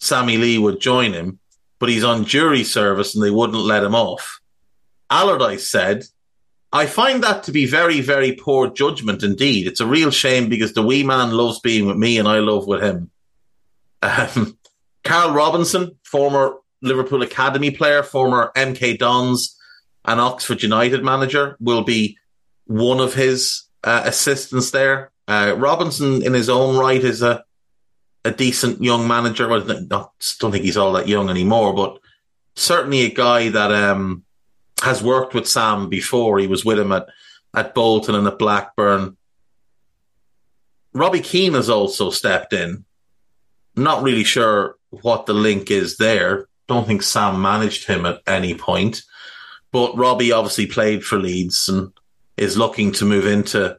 Sammy 0.00 0.38
Lee 0.38 0.58
would 0.58 0.80
join 0.80 1.12
him, 1.12 1.38
but 1.78 1.88
he's 1.88 2.04
on 2.04 2.24
jury 2.24 2.64
service 2.64 3.14
and 3.14 3.22
they 3.22 3.30
wouldn't 3.30 3.58
let 3.58 3.84
him 3.84 3.94
off. 3.94 4.40
Allardyce 5.10 5.70
said, 5.70 6.04
I 6.72 6.86
find 6.86 7.22
that 7.22 7.42
to 7.44 7.52
be 7.52 7.66
very, 7.66 8.00
very 8.00 8.32
poor 8.32 8.70
judgment 8.70 9.22
indeed. 9.22 9.66
It's 9.66 9.80
a 9.80 9.86
real 9.86 10.10
shame 10.10 10.48
because 10.48 10.72
the 10.72 10.82
wee 10.82 11.02
man 11.02 11.32
loves 11.32 11.60
being 11.60 11.86
with 11.86 11.98
me 11.98 12.18
and 12.18 12.26
I 12.26 12.38
love 12.38 12.66
with 12.66 12.82
him. 12.82 13.10
Um, 14.04 14.58
Karl 15.04 15.32
Robinson, 15.32 15.98
former 16.04 16.56
Liverpool 16.80 17.22
Academy 17.22 17.70
player, 17.70 18.02
former 18.02 18.52
MK 18.56 18.98
Dons 18.98 19.56
and 20.04 20.20
Oxford 20.20 20.62
United 20.62 21.04
manager, 21.04 21.56
will 21.60 21.82
be 21.82 22.18
one 22.66 23.00
of 23.00 23.14
his 23.14 23.64
uh, 23.84 24.02
assistants 24.04 24.70
there. 24.70 25.10
Uh, 25.28 25.54
Robinson, 25.56 26.22
in 26.22 26.34
his 26.34 26.48
own 26.48 26.76
right, 26.76 27.02
is 27.02 27.22
a 27.22 27.44
a 28.24 28.30
decent 28.30 28.82
young 28.82 29.08
manager. 29.08 29.48
Well, 29.48 29.64
not, 29.64 30.12
don't 30.38 30.52
think 30.52 30.64
he's 30.64 30.76
all 30.76 30.92
that 30.92 31.08
young 31.08 31.28
anymore, 31.28 31.74
but 31.74 31.98
certainly 32.54 33.00
a 33.02 33.10
guy 33.10 33.48
that 33.48 33.72
um, 33.72 34.24
has 34.82 35.02
worked 35.02 35.34
with 35.34 35.48
Sam 35.48 35.88
before. 35.88 36.38
He 36.38 36.46
was 36.46 36.64
with 36.64 36.78
him 36.78 36.92
at, 36.92 37.06
at 37.54 37.74
Bolton 37.74 38.14
and 38.14 38.26
at 38.26 38.38
Blackburn. 38.38 39.16
Robbie 40.92 41.20
Keane 41.20 41.54
has 41.54 41.70
also 41.70 42.10
stepped 42.10 42.52
in. 42.52 42.84
Not 43.74 44.02
really 44.02 44.24
sure 44.24 44.76
what 45.00 45.26
the 45.26 45.34
link 45.34 45.70
is 45.70 45.96
there. 45.96 46.48
Don't 46.68 46.86
think 46.86 47.02
Sam 47.02 47.42
managed 47.42 47.86
him 47.86 48.06
at 48.06 48.20
any 48.26 48.54
point. 48.54 49.02
But 49.72 49.96
Robbie 49.96 50.32
obviously 50.32 50.66
played 50.66 51.04
for 51.04 51.18
Leeds 51.18 51.68
and 51.68 51.92
is 52.36 52.58
looking 52.58 52.92
to 52.92 53.04
move 53.04 53.26
into 53.26 53.78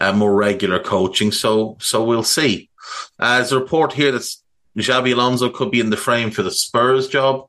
uh, 0.00 0.12
more 0.12 0.34
regular 0.34 0.78
coaching. 0.78 1.32
So, 1.32 1.76
so 1.80 2.04
we'll 2.04 2.22
see. 2.22 2.70
Uh, 3.18 3.36
there's 3.36 3.52
a 3.52 3.60
report 3.60 3.92
here 3.92 4.12
that 4.12 4.36
Xabi 4.78 5.12
Alonso 5.12 5.50
could 5.50 5.70
be 5.70 5.80
in 5.80 5.90
the 5.90 5.96
frame 5.96 6.30
for 6.30 6.42
the 6.42 6.50
Spurs 6.50 7.08
job 7.08 7.48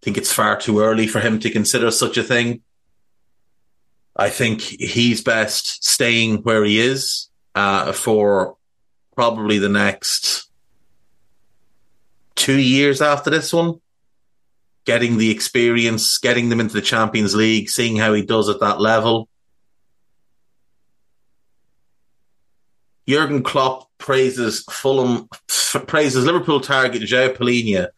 I 0.00 0.04
think 0.04 0.16
it's 0.16 0.32
far 0.32 0.58
too 0.58 0.80
early 0.80 1.06
for 1.06 1.20
him 1.20 1.38
to 1.40 1.50
consider 1.50 1.90
such 1.90 2.16
a 2.16 2.22
thing. 2.22 2.62
I 4.16 4.30
think 4.30 4.62
he's 4.62 5.22
best 5.22 5.84
staying 5.84 6.38
where 6.38 6.64
he 6.64 6.80
is 6.80 7.28
uh, 7.54 7.92
for 7.92 8.56
probably 9.14 9.58
the 9.58 9.68
next 9.68 10.49
two 12.40 12.58
years 12.58 13.02
after 13.02 13.28
this 13.28 13.52
one, 13.52 13.74
getting 14.86 15.18
the 15.18 15.30
experience, 15.30 16.16
getting 16.16 16.48
them 16.48 16.58
into 16.58 16.72
the 16.72 16.80
Champions 16.80 17.34
League, 17.34 17.68
seeing 17.68 17.96
how 17.96 18.14
he 18.14 18.22
does 18.22 18.48
at 18.48 18.60
that 18.60 18.80
level. 18.80 19.28
Jurgen 23.06 23.42
Klopp 23.42 23.90
praises 23.98 24.64
Fulham, 24.70 25.28
praises 25.86 26.24
Liverpool 26.24 26.60
target 26.60 27.02
João 27.02 27.36
Palhinha 27.36 27.88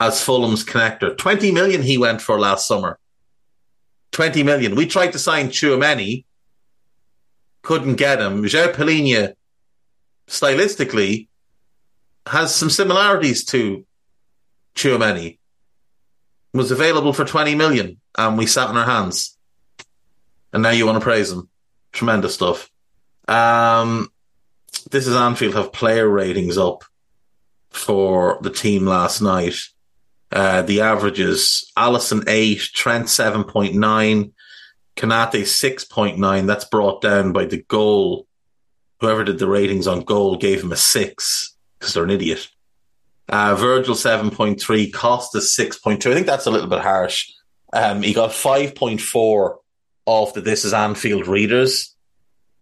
as 0.00 0.20
Fulham's 0.20 0.64
connector. 0.64 1.16
20 1.16 1.52
million 1.52 1.80
he 1.80 1.96
went 1.96 2.20
for 2.20 2.40
last 2.40 2.66
summer. 2.66 2.98
20 4.10 4.42
million. 4.42 4.74
We 4.74 4.86
tried 4.86 5.12
to 5.12 5.18
sign 5.20 5.50
Tchouameni, 5.50 6.24
couldn't 7.62 7.94
get 7.94 8.20
him. 8.20 8.42
João 8.42 8.72
Palhinha, 8.72 9.34
stylistically, 10.26 11.28
has 12.26 12.54
some 12.54 12.70
similarities 12.70 13.44
to 13.46 13.84
Tchouameni. 14.74 15.38
Was 16.52 16.70
available 16.70 17.12
for 17.12 17.24
20 17.24 17.54
million 17.54 18.00
and 18.16 18.38
we 18.38 18.46
sat 18.46 18.68
on 18.68 18.76
our 18.76 18.86
hands. 18.86 19.36
And 20.52 20.62
now 20.62 20.70
you 20.70 20.86
want 20.86 20.96
to 20.96 21.04
praise 21.04 21.30
him. 21.30 21.48
Tremendous 21.92 22.34
stuff. 22.34 22.70
Um, 23.28 24.10
this 24.90 25.06
is 25.06 25.14
Anfield 25.14 25.54
have 25.54 25.72
player 25.72 26.08
ratings 26.08 26.56
up 26.56 26.84
for 27.70 28.38
the 28.40 28.50
team 28.50 28.86
last 28.86 29.20
night. 29.20 29.56
Uh, 30.32 30.62
the 30.62 30.80
averages 30.80 31.70
Alisson 31.76 32.24
8, 32.26 32.58
Trent 32.58 33.06
7.9, 33.06 34.32
Konate 34.96 35.42
6.9. 35.42 36.46
That's 36.46 36.64
brought 36.64 37.02
down 37.02 37.32
by 37.32 37.44
the 37.44 37.62
goal. 37.62 38.26
Whoever 39.00 39.24
did 39.24 39.38
the 39.38 39.48
ratings 39.48 39.86
on 39.86 40.00
goal 40.00 40.36
gave 40.36 40.62
him 40.62 40.72
a 40.72 40.76
6 40.76 41.55
because 41.78 41.94
they're 41.94 42.04
an 42.04 42.10
idiot. 42.10 42.48
Uh, 43.28 43.54
Virgil 43.56 43.94
7.3, 43.94 44.92
Costa 44.92 45.38
6.2. 45.38 46.10
I 46.10 46.14
think 46.14 46.26
that's 46.26 46.46
a 46.46 46.50
little 46.50 46.68
bit 46.68 46.80
harsh. 46.80 47.30
Um, 47.72 48.02
he 48.02 48.12
got 48.12 48.30
5.4 48.30 49.56
off 50.06 50.34
the 50.34 50.40
This 50.40 50.64
Is 50.64 50.72
Anfield 50.72 51.26
readers. 51.26 51.94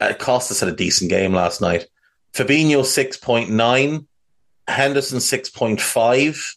Uh, 0.00 0.14
Costas 0.18 0.60
had 0.60 0.68
a 0.68 0.76
decent 0.76 1.10
game 1.10 1.34
last 1.34 1.60
night. 1.60 1.86
Fabinho 2.32 2.80
6.9, 2.80 4.06
Henderson 4.66 5.18
6.5, 5.18 6.56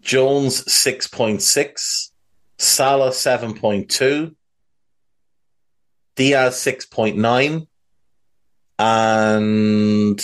Jones 0.00 0.64
6.6, 0.64 2.10
Salah 2.58 3.10
7.2, 3.10 4.34
Diaz 6.14 6.54
6.9, 6.54 7.66
and 8.78 10.20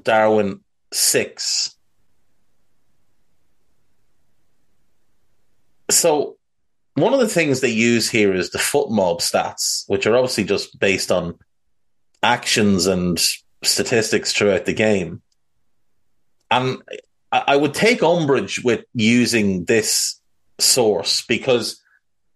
Darwin 0.00 0.60
6. 0.92 1.76
So, 5.90 6.36
one 6.94 7.14
of 7.14 7.20
the 7.20 7.28
things 7.28 7.60
they 7.60 7.68
use 7.68 8.10
here 8.10 8.34
is 8.34 8.50
the 8.50 8.58
FotMob 8.58 9.20
stats, 9.20 9.84
which 9.86 10.06
are 10.06 10.16
obviously 10.16 10.44
just 10.44 10.78
based 10.80 11.12
on 11.12 11.38
actions 12.22 12.86
and 12.86 13.22
statistics 13.62 14.32
throughout 14.32 14.64
the 14.64 14.72
game. 14.72 15.22
And 16.50 16.82
I 17.32 17.56
would 17.56 17.74
take 17.74 18.02
umbrage 18.02 18.62
with 18.62 18.84
using 18.94 19.64
this 19.64 20.20
source 20.58 21.22
because 21.26 21.80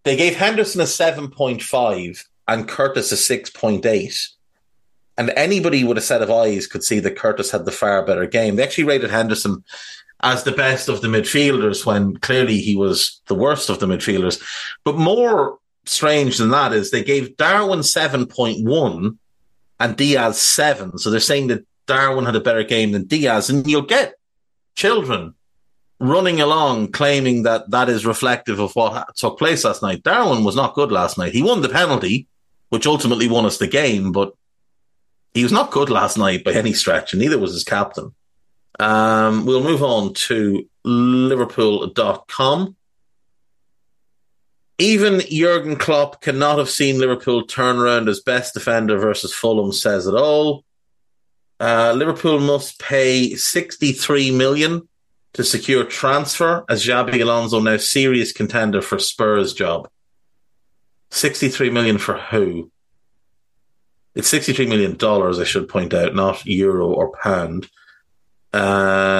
they 0.03 0.17
gave 0.17 0.37
Henderson 0.37 0.81
a 0.81 0.85
7.5 0.85 2.25
and 2.51 2.67
Curtis 2.67 3.13
a 3.13 3.15
6.8. 3.15 4.29
And 5.17 5.31
anybody 5.37 5.85
with 5.85 5.97
a 5.99 6.03
set 6.03 6.21
of 6.21 6.33
eyes 6.33 6.67
could 6.67 6.83
see 6.83 6.99
that 6.99 7.17
Curtis 7.17 7.53
had 7.53 7.65
the 7.65 7.71
far 7.71 8.05
better 8.05 8.27
game. 8.27 8.57
They 8.57 8.65
actually 8.65 8.85
rated 8.85 9.11
Henderson 9.11 9.63
as 10.23 10.43
the 10.43 10.53
best 10.53 10.89
of 10.89 11.01
the 11.01 11.09
midfielders 11.09 11.87
when 11.87 12.17
clearly 12.17 12.59
he 12.59 12.75
was 12.75 13.23
the 13.29 13.37
worst 13.37 13.71
of 13.71 13.79
the 13.79 13.87
midfielders. 13.87 14.43
But 14.85 14.97
more 14.97 15.59
strange 15.85 16.39
than 16.39 16.51
that 16.51 16.73
is 16.73 16.91
they 16.91 17.05
gave 17.05 17.37
Darwin 17.37 17.81
7.1 17.81 19.19
and 19.79 19.97
Diaz 19.97 20.41
7. 20.41 20.99
So 20.99 21.11
they're 21.11 21.21
saying 21.21 21.47
that 21.49 21.65
Darwin 21.87 22.25
had 22.25 22.37
a 22.37 22.41
better 22.41 22.65
game 22.65 22.91
than 22.91 23.07
Diaz. 23.07 23.49
And 23.49 23.65
you'll 23.65 23.83
get 23.83 24.15
children 24.75 25.35
running 26.01 26.41
along 26.41 26.91
claiming 26.91 27.45
that 27.45 27.71
that 27.71 27.89
is 27.89 28.07
reflective 28.07 28.59
of 28.59 28.75
what 28.75 29.15
took 29.17 29.39
place 29.39 29.65
last 29.65 29.83
night. 29.83 30.03
Darwin 30.03 30.43
was 30.43 30.57
not 30.57 30.75
good 30.75 30.91
last 30.91 31.17
night. 31.17 31.33
He 31.33 31.43
won 31.43 31.61
the 31.61 31.69
penalty, 31.69 32.27
which 32.71 32.87
ultimately 32.87 33.29
won 33.29 33.45
us 33.47 33.59
the 33.59 33.67
game, 33.67 34.13
but 34.13 34.35
he 35.35 35.43
was 35.43 35.53
not 35.53 35.71
good 35.71 35.91
last 35.91 36.17
night 36.17 36.43
by 36.45 36.53
any 36.53 36.73
stretch, 36.73 37.13
and 37.13 37.21
neither 37.21 37.39
was 37.39 37.53
his 37.53 37.65
captain. 37.65 38.15
Um, 38.79 39.45
we'll 39.45 39.63
move 39.63 39.83
on 39.83 40.15
to 40.15 40.67
Liverpool.com. 40.85 42.77
Even 44.79 45.21
Jurgen 45.21 45.77
Klopp 45.77 46.23
cannot 46.23 46.59
have 46.59 46.71
seen 46.71 46.99
Liverpool 46.99 47.45
turn 47.45 47.77
around 47.77 48.09
as 48.09 48.21
best 48.21 48.55
defender 48.55 48.97
versus 48.99 49.35
Fulham, 49.35 49.73
says 49.73 50.07
it 50.07 50.15
all. 50.15 50.65
Uh, 51.61 51.93
Liverpool 51.95 52.41
must 52.41 52.81
pay 52.81 53.35
63 53.35 54.31
million 54.31 54.89
to 55.35 55.45
secure 55.45 55.85
transfer 55.85 56.65
as 56.69 56.85
Xabi 56.85 57.21
Alonso 57.21 57.61
now 57.61 57.77
serious 57.77 58.33
contender 58.33 58.81
for 58.81 58.99
Spurs 58.99 59.53
job. 59.53 59.89
63 61.11 61.71
million 61.71 61.99
for 61.99 62.19
who? 62.19 62.71
It's 64.15 64.29
63 64.29 64.67
million 64.67 64.97
dollars, 64.97 65.39
I 65.39 65.45
should 65.45 65.69
point 65.69 65.95
out, 65.95 66.15
not 66.15 66.45
euro 66.47 66.89
or 66.89 67.13
pound. 67.23 67.69
Um, 68.53 69.11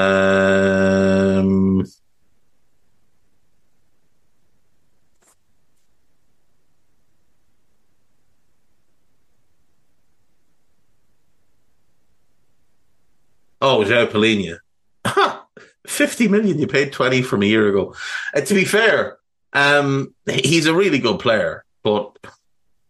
Oh, 13.63 13.85
João 13.85 14.07
Palhinha. 14.07 14.59
50 15.87 16.29
million 16.29 16.59
you 16.59 16.67
paid 16.67 16.93
20 16.93 17.23
from 17.23 17.43
a 17.43 17.47
year 17.47 17.69
ago. 17.69 17.95
Uh, 18.35 18.41
to 18.41 18.55
be 18.55 18.65
fair, 18.65 19.19
um, 19.53 20.15
he's 20.27 20.67
a 20.67 20.75
really 20.75 20.99
good 20.99 21.19
player, 21.19 21.65
but 21.83 22.17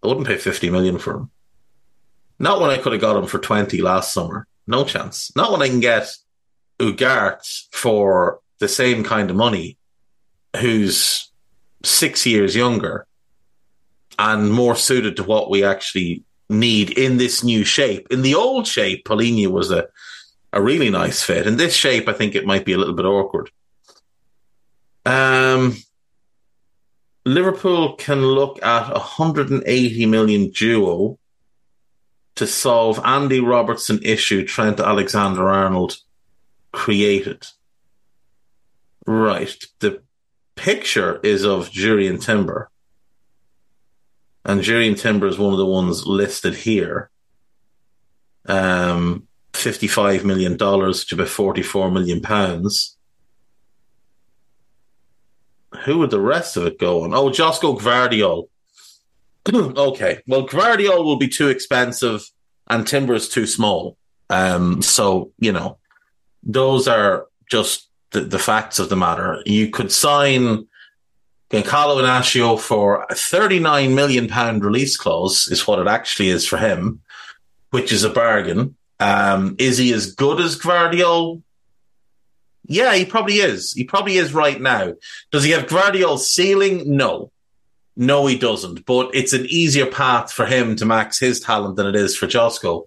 I 0.02 0.06
wouldn't 0.06 0.26
pay 0.26 0.36
50 0.36 0.70
million 0.70 0.98
for 0.98 1.14
him. 1.14 1.30
Not 2.38 2.60
when 2.60 2.70
I 2.70 2.78
could 2.78 2.92
have 2.92 3.00
got 3.00 3.16
him 3.16 3.26
for 3.26 3.38
20 3.38 3.82
last 3.82 4.12
summer. 4.12 4.46
No 4.66 4.84
chance. 4.84 5.34
Not 5.36 5.52
when 5.52 5.62
I 5.62 5.68
can 5.68 5.80
get 5.80 6.08
Ugarte 6.78 7.66
for 7.72 8.40
the 8.58 8.68
same 8.68 9.04
kind 9.04 9.30
of 9.30 9.36
money, 9.36 9.76
who's 10.58 11.30
six 11.84 12.26
years 12.26 12.56
younger 12.56 13.06
and 14.18 14.52
more 14.52 14.76
suited 14.76 15.16
to 15.16 15.24
what 15.24 15.50
we 15.50 15.64
actually 15.64 16.24
need 16.48 16.90
in 16.98 17.16
this 17.16 17.44
new 17.44 17.64
shape. 17.64 18.06
In 18.10 18.22
the 18.22 18.34
old 18.34 18.66
shape, 18.66 19.04
Palhinha 19.04 19.48
was 19.48 19.70
a 19.70 19.88
a 20.52 20.60
really 20.60 20.90
nice 20.90 21.22
fit. 21.22 21.46
In 21.46 21.56
this 21.56 21.74
shape, 21.74 22.08
I 22.08 22.12
think 22.12 22.34
it 22.34 22.46
might 22.46 22.64
be 22.64 22.72
a 22.72 22.78
little 22.78 22.94
bit 22.94 23.06
awkward. 23.06 23.50
Um, 25.06 25.76
Liverpool 27.34 27.94
can 27.94 28.22
look 28.22 28.60
at 28.62 28.92
180 28.92 30.06
million 30.06 30.50
duo 30.50 31.18
to 32.34 32.46
solve 32.46 33.00
Andy 33.04 33.38
Robertson 33.38 34.00
issue 34.02 34.44
Trent 34.44 34.80
Alexander 34.80 35.48
Arnold 35.48 35.98
created. 36.72 37.46
Right. 39.06 39.54
The 39.78 40.02
picture 40.56 41.20
is 41.22 41.44
of 41.44 41.70
Jurrien 41.70 42.20
Timber. 42.20 42.70
And 44.44 44.60
Jurrien 44.62 44.98
Timber 44.98 45.28
is 45.28 45.38
one 45.38 45.52
of 45.52 45.58
the 45.58 45.66
ones 45.66 46.06
listed 46.06 46.54
here. 46.54 47.10
Um, 48.46 49.28
$55 49.52 50.24
million 50.24 50.58
to 50.58 51.06
about 51.12 51.28
44 51.28 51.90
million 51.90 52.20
pounds. 52.22 52.96
Who 55.84 55.98
would 55.98 56.10
the 56.10 56.20
rest 56.20 56.56
of 56.56 56.66
it 56.66 56.78
go 56.78 57.04
on? 57.04 57.14
Oh, 57.14 57.30
Josko 57.30 57.78
Gvardiol. 57.78 58.48
okay. 59.76 60.20
Well, 60.26 60.46
Gvardiol 60.46 61.04
will 61.04 61.16
be 61.16 61.28
too 61.28 61.48
expensive 61.48 62.22
and 62.68 62.86
Timber's 62.86 63.28
too 63.28 63.46
small. 63.46 63.96
Um, 64.28 64.80
so, 64.82 65.32
you 65.38 65.52
know, 65.52 65.78
those 66.42 66.86
are 66.86 67.26
just 67.50 67.88
the, 68.10 68.20
the 68.20 68.38
facts 68.38 68.78
of 68.78 68.88
the 68.88 68.96
matter. 68.96 69.42
You 69.44 69.70
could 69.70 69.90
sign 69.90 70.66
Gonçalo 71.50 72.00
Inacio 72.00 72.58
for 72.58 73.06
a 73.10 73.14
39 73.14 73.94
million 73.94 74.28
pound 74.28 74.64
release 74.64 74.96
clause 74.96 75.48
is 75.50 75.66
what 75.66 75.80
it 75.80 75.88
actually 75.88 76.28
is 76.28 76.46
for 76.46 76.56
him, 76.56 77.00
which 77.70 77.92
is 77.92 78.04
a 78.04 78.10
bargain. 78.10 78.76
Um, 79.00 79.56
is 79.58 79.78
he 79.78 79.92
as 79.92 80.14
good 80.14 80.40
as 80.40 80.58
Gvardiol? 80.58 81.42
Yeah, 82.70 82.94
he 82.94 83.04
probably 83.04 83.38
is. 83.38 83.72
He 83.72 83.82
probably 83.82 84.16
is 84.16 84.32
right 84.32 84.60
now. 84.60 84.94
Does 85.32 85.42
he 85.42 85.50
have 85.50 85.66
Gvardiol's 85.66 86.32
ceiling? 86.32 86.96
No. 86.96 87.32
No, 87.96 88.26
he 88.26 88.38
doesn't. 88.38 88.86
But 88.86 89.10
it's 89.12 89.32
an 89.32 89.44
easier 89.46 89.86
path 89.86 90.30
for 90.30 90.46
him 90.46 90.76
to 90.76 90.86
max 90.86 91.18
his 91.18 91.40
talent 91.40 91.74
than 91.74 91.88
it 91.88 91.96
is 91.96 92.16
for 92.16 92.28
Josko. 92.28 92.86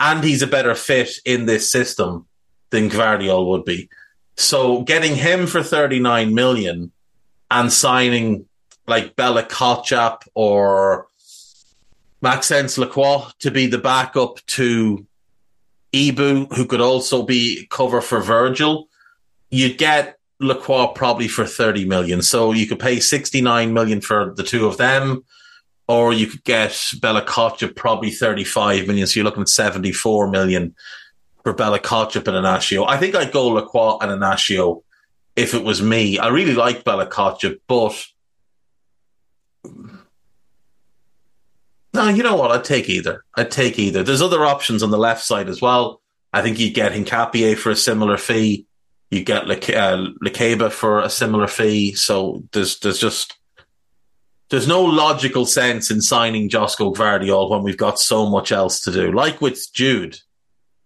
And 0.00 0.24
he's 0.24 0.40
a 0.40 0.46
better 0.46 0.74
fit 0.74 1.10
in 1.26 1.44
this 1.44 1.70
system 1.70 2.26
than 2.70 2.88
Gvardiol 2.88 3.48
would 3.48 3.66
be. 3.66 3.90
So 4.38 4.80
getting 4.80 5.14
him 5.14 5.46
for 5.46 5.62
39 5.62 6.34
million 6.34 6.90
and 7.50 7.70
signing 7.70 8.46
like 8.86 9.14
Bella 9.14 9.42
Kotchap 9.42 10.22
or 10.32 11.06
Maxence 12.22 12.78
Lacroix 12.78 13.26
to 13.40 13.50
be 13.50 13.66
the 13.66 13.76
backup 13.76 14.38
to 14.46 15.06
Ibou, 15.92 16.50
who 16.54 16.64
could 16.64 16.80
also 16.80 17.24
be 17.24 17.66
cover 17.68 18.00
for 18.00 18.22
Virgil. 18.22 18.87
You'd 19.50 19.78
get 19.78 20.18
Lacroix 20.40 20.88
probably 20.88 21.28
for 21.28 21.44
30 21.44 21.84
million. 21.84 22.22
So 22.22 22.52
you 22.52 22.66
could 22.66 22.78
pay 22.78 23.00
69 23.00 23.72
million 23.72 24.00
for 24.00 24.34
the 24.36 24.42
two 24.42 24.66
of 24.66 24.76
them, 24.76 25.24
or 25.86 26.12
you 26.12 26.26
could 26.26 26.44
get 26.44 26.78
Bella 27.00 27.22
Kotchap 27.24 27.74
probably 27.76 28.10
35 28.10 28.86
million. 28.86 29.06
So 29.06 29.18
you're 29.18 29.24
looking 29.24 29.42
at 29.42 29.48
74 29.48 30.28
million 30.28 30.74
for 31.42 31.52
Bella 31.52 31.78
Kotchap 31.78 32.28
and 32.28 32.44
Inacio. 32.44 32.86
I 32.88 32.98
think 32.98 33.14
I'd 33.14 33.32
go 33.32 33.48
Lacroix 33.48 33.98
and 34.00 34.22
Inacio 34.22 34.82
if 35.34 35.54
it 35.54 35.64
was 35.64 35.80
me. 35.80 36.18
I 36.18 36.28
really 36.28 36.54
like 36.54 36.84
Bella 36.84 37.06
Kotchap, 37.06 37.60
but 37.66 38.06
no, 41.94 42.08
you 42.08 42.22
know 42.22 42.36
what? 42.36 42.52
I'd 42.52 42.64
take 42.64 42.88
either. 42.88 43.24
I'd 43.34 43.50
take 43.50 43.78
either. 43.78 44.02
There's 44.02 44.22
other 44.22 44.44
options 44.44 44.82
on 44.82 44.90
the 44.90 44.98
left 44.98 45.24
side 45.24 45.48
as 45.48 45.60
well. 45.60 46.00
I 46.32 46.42
think 46.42 46.58
you'd 46.58 46.74
get 46.74 46.92
Hincapié 46.92 47.56
for 47.56 47.70
a 47.70 47.76
similar 47.76 48.16
fee. 48.16 48.66
You 49.10 49.24
get 49.24 49.44
Lukeba 49.44 50.62
uh, 50.66 50.70
for 50.70 51.00
a 51.00 51.08
similar 51.08 51.46
fee. 51.46 51.94
So 51.94 52.42
there's 52.52 52.78
there's 52.80 52.98
just 52.98 53.38
there's 54.50 54.68
no 54.68 54.82
logical 54.82 55.46
sense 55.46 55.90
in 55.90 56.00
signing 56.00 56.48
Josko 56.48 56.94
Gvardiol 56.94 57.50
when 57.50 57.62
we've 57.62 57.76
got 57.76 57.98
so 57.98 58.28
much 58.28 58.52
else 58.52 58.80
to 58.82 58.92
do. 58.92 59.12
Like 59.12 59.40
with 59.40 59.72
Jude, 59.72 60.18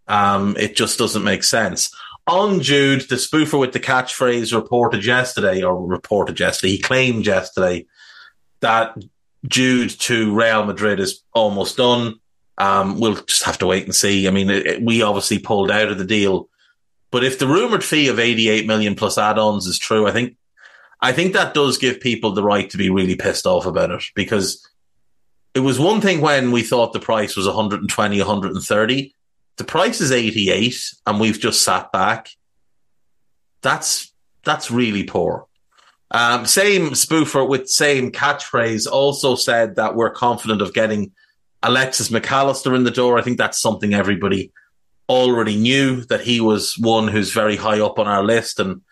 um, 0.09 0.57
it 0.59 0.77
just 0.77 0.99
doesn't 0.99 1.25
make 1.25 1.45
sense. 1.45 1.91
On 2.27 2.61
Jude, 2.61 3.09
the 3.09 3.17
spoofer 3.17 3.59
with 3.59 3.73
the 3.73 3.81
catchphrase 3.81 4.55
reported 4.55 5.05
yesterday, 5.05 5.63
or 5.63 5.85
reported 5.85 6.39
yesterday, 6.39 6.73
he 6.73 6.79
claimed 6.79 7.27
yesterday 7.27 7.87
that 8.61 8.97
Jude 9.49 9.91
to 10.01 10.33
Real 10.35 10.65
Madrid 10.65 11.01
is 11.01 11.23
almost 11.33 11.77
done. 11.77 12.21
Um, 12.59 13.01
we'll 13.01 13.17
just 13.17 13.43
have 13.43 13.59
to 13.59 13.67
wait 13.67 13.85
and 13.85 13.95
see. 13.95 14.29
I 14.29 14.31
mean, 14.31 14.51
it, 14.51 14.67
it, 14.67 14.83
we 14.83 15.03
obviously 15.03 15.41
pulled 15.41 15.71
out 15.71 15.89
of 15.89 15.99
the 15.99 16.05
deal, 16.05 16.49
but 17.13 17.23
if 17.23 17.39
the 17.39 17.47
rumored 17.47 17.85
fee 17.85 18.09
of 18.09 18.19
88 18.19 18.67
million 18.67 18.95
plus 18.97 19.19
add-ons 19.19 19.67
is 19.67 19.79
true, 19.79 20.09
I 20.09 20.13
think, 20.13 20.35
I 21.03 21.13
think 21.13 21.35
that 21.35 21.53
does 21.53 21.77
give 21.77 22.01
people 22.01 22.33
the 22.33 22.43
right 22.43 22.69
to 22.71 22.79
be 22.79 22.89
really 22.89 23.17
pissed 23.17 23.47
off 23.47 23.67
about 23.67 23.91
it 23.91 24.03
because 24.17 24.67
it 25.55 25.61
was 25.61 25.79
one 25.79 26.01
thing 26.01 26.23
when 26.23 26.53
we 26.53 26.63
thought 26.63 26.95
the 26.95 27.01
price 27.01 27.37
was 27.37 27.47
120, 27.47 28.19
130. 28.19 29.15
The 29.59 29.65
price 29.65 30.01
is 30.01 30.11
88 30.11 30.75
and 31.07 31.21
we've 31.21 31.39
just 31.39 31.63
sat 31.63 31.93
back. 31.93 32.31
That's, 33.61 34.11
that's 34.43 34.71
really 34.71 35.05
poor. 35.05 35.47
Um, 36.11 36.47
same 36.47 36.91
spoofer 36.91 37.47
with 37.47 37.69
same 37.69 38.11
catchphrase 38.11 38.91
also 38.91 39.35
said 39.35 39.77
that 39.77 39.97
we're 39.97 40.11
confident 40.11 40.63
of 40.63 40.73
getting 40.73 41.13
Alexis 41.63 42.11
Mac 42.11 42.31
Allister 42.33 42.75
in 42.75 42.85
the 42.85 42.91
door. 42.91 43.19
I 43.19 43.23
think 43.23 43.37
that's 43.37 43.61
something 43.61 43.93
everybody 43.93 44.51
already 45.09 45.57
knew 45.57 46.03
that 46.05 46.23
he 46.23 46.41
was 46.41 46.79
one 46.79 47.09
who's 47.09 47.33
very 47.33 47.57
high 47.57 47.81
up 47.81 47.99
on 47.99 48.07
our 48.07 48.23
list 48.23 48.61
and 48.61 48.83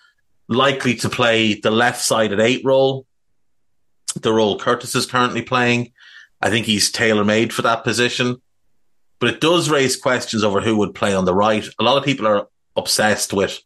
likely 0.48 0.94
to 0.96 1.08
play 1.08 1.54
the 1.54 1.70
left 1.70 2.02
side 2.02 2.32
at 2.32 2.40
eight 2.40 2.62
role, 2.64 3.06
the 4.16 4.32
role 4.32 4.58
Curtis 4.58 4.94
is 4.94 5.06
currently 5.06 5.42
playing. 5.42 5.92
I 6.42 6.50
think 6.50 6.66
he's 6.66 6.90
tailor 6.90 7.24
made 7.24 7.52
for 7.52 7.62
that 7.62 7.84
position, 7.84 8.40
but 9.18 9.28
it 9.28 9.40
does 9.40 9.70
raise 9.70 9.96
questions 9.96 10.42
over 10.42 10.60
who 10.60 10.76
would 10.78 10.94
play 10.94 11.14
on 11.14 11.24
the 11.24 11.34
right. 11.34 11.66
A 11.78 11.82
lot 11.82 11.98
of 11.98 12.04
people 12.04 12.26
are 12.26 12.48
obsessed 12.76 13.32
with 13.32 13.60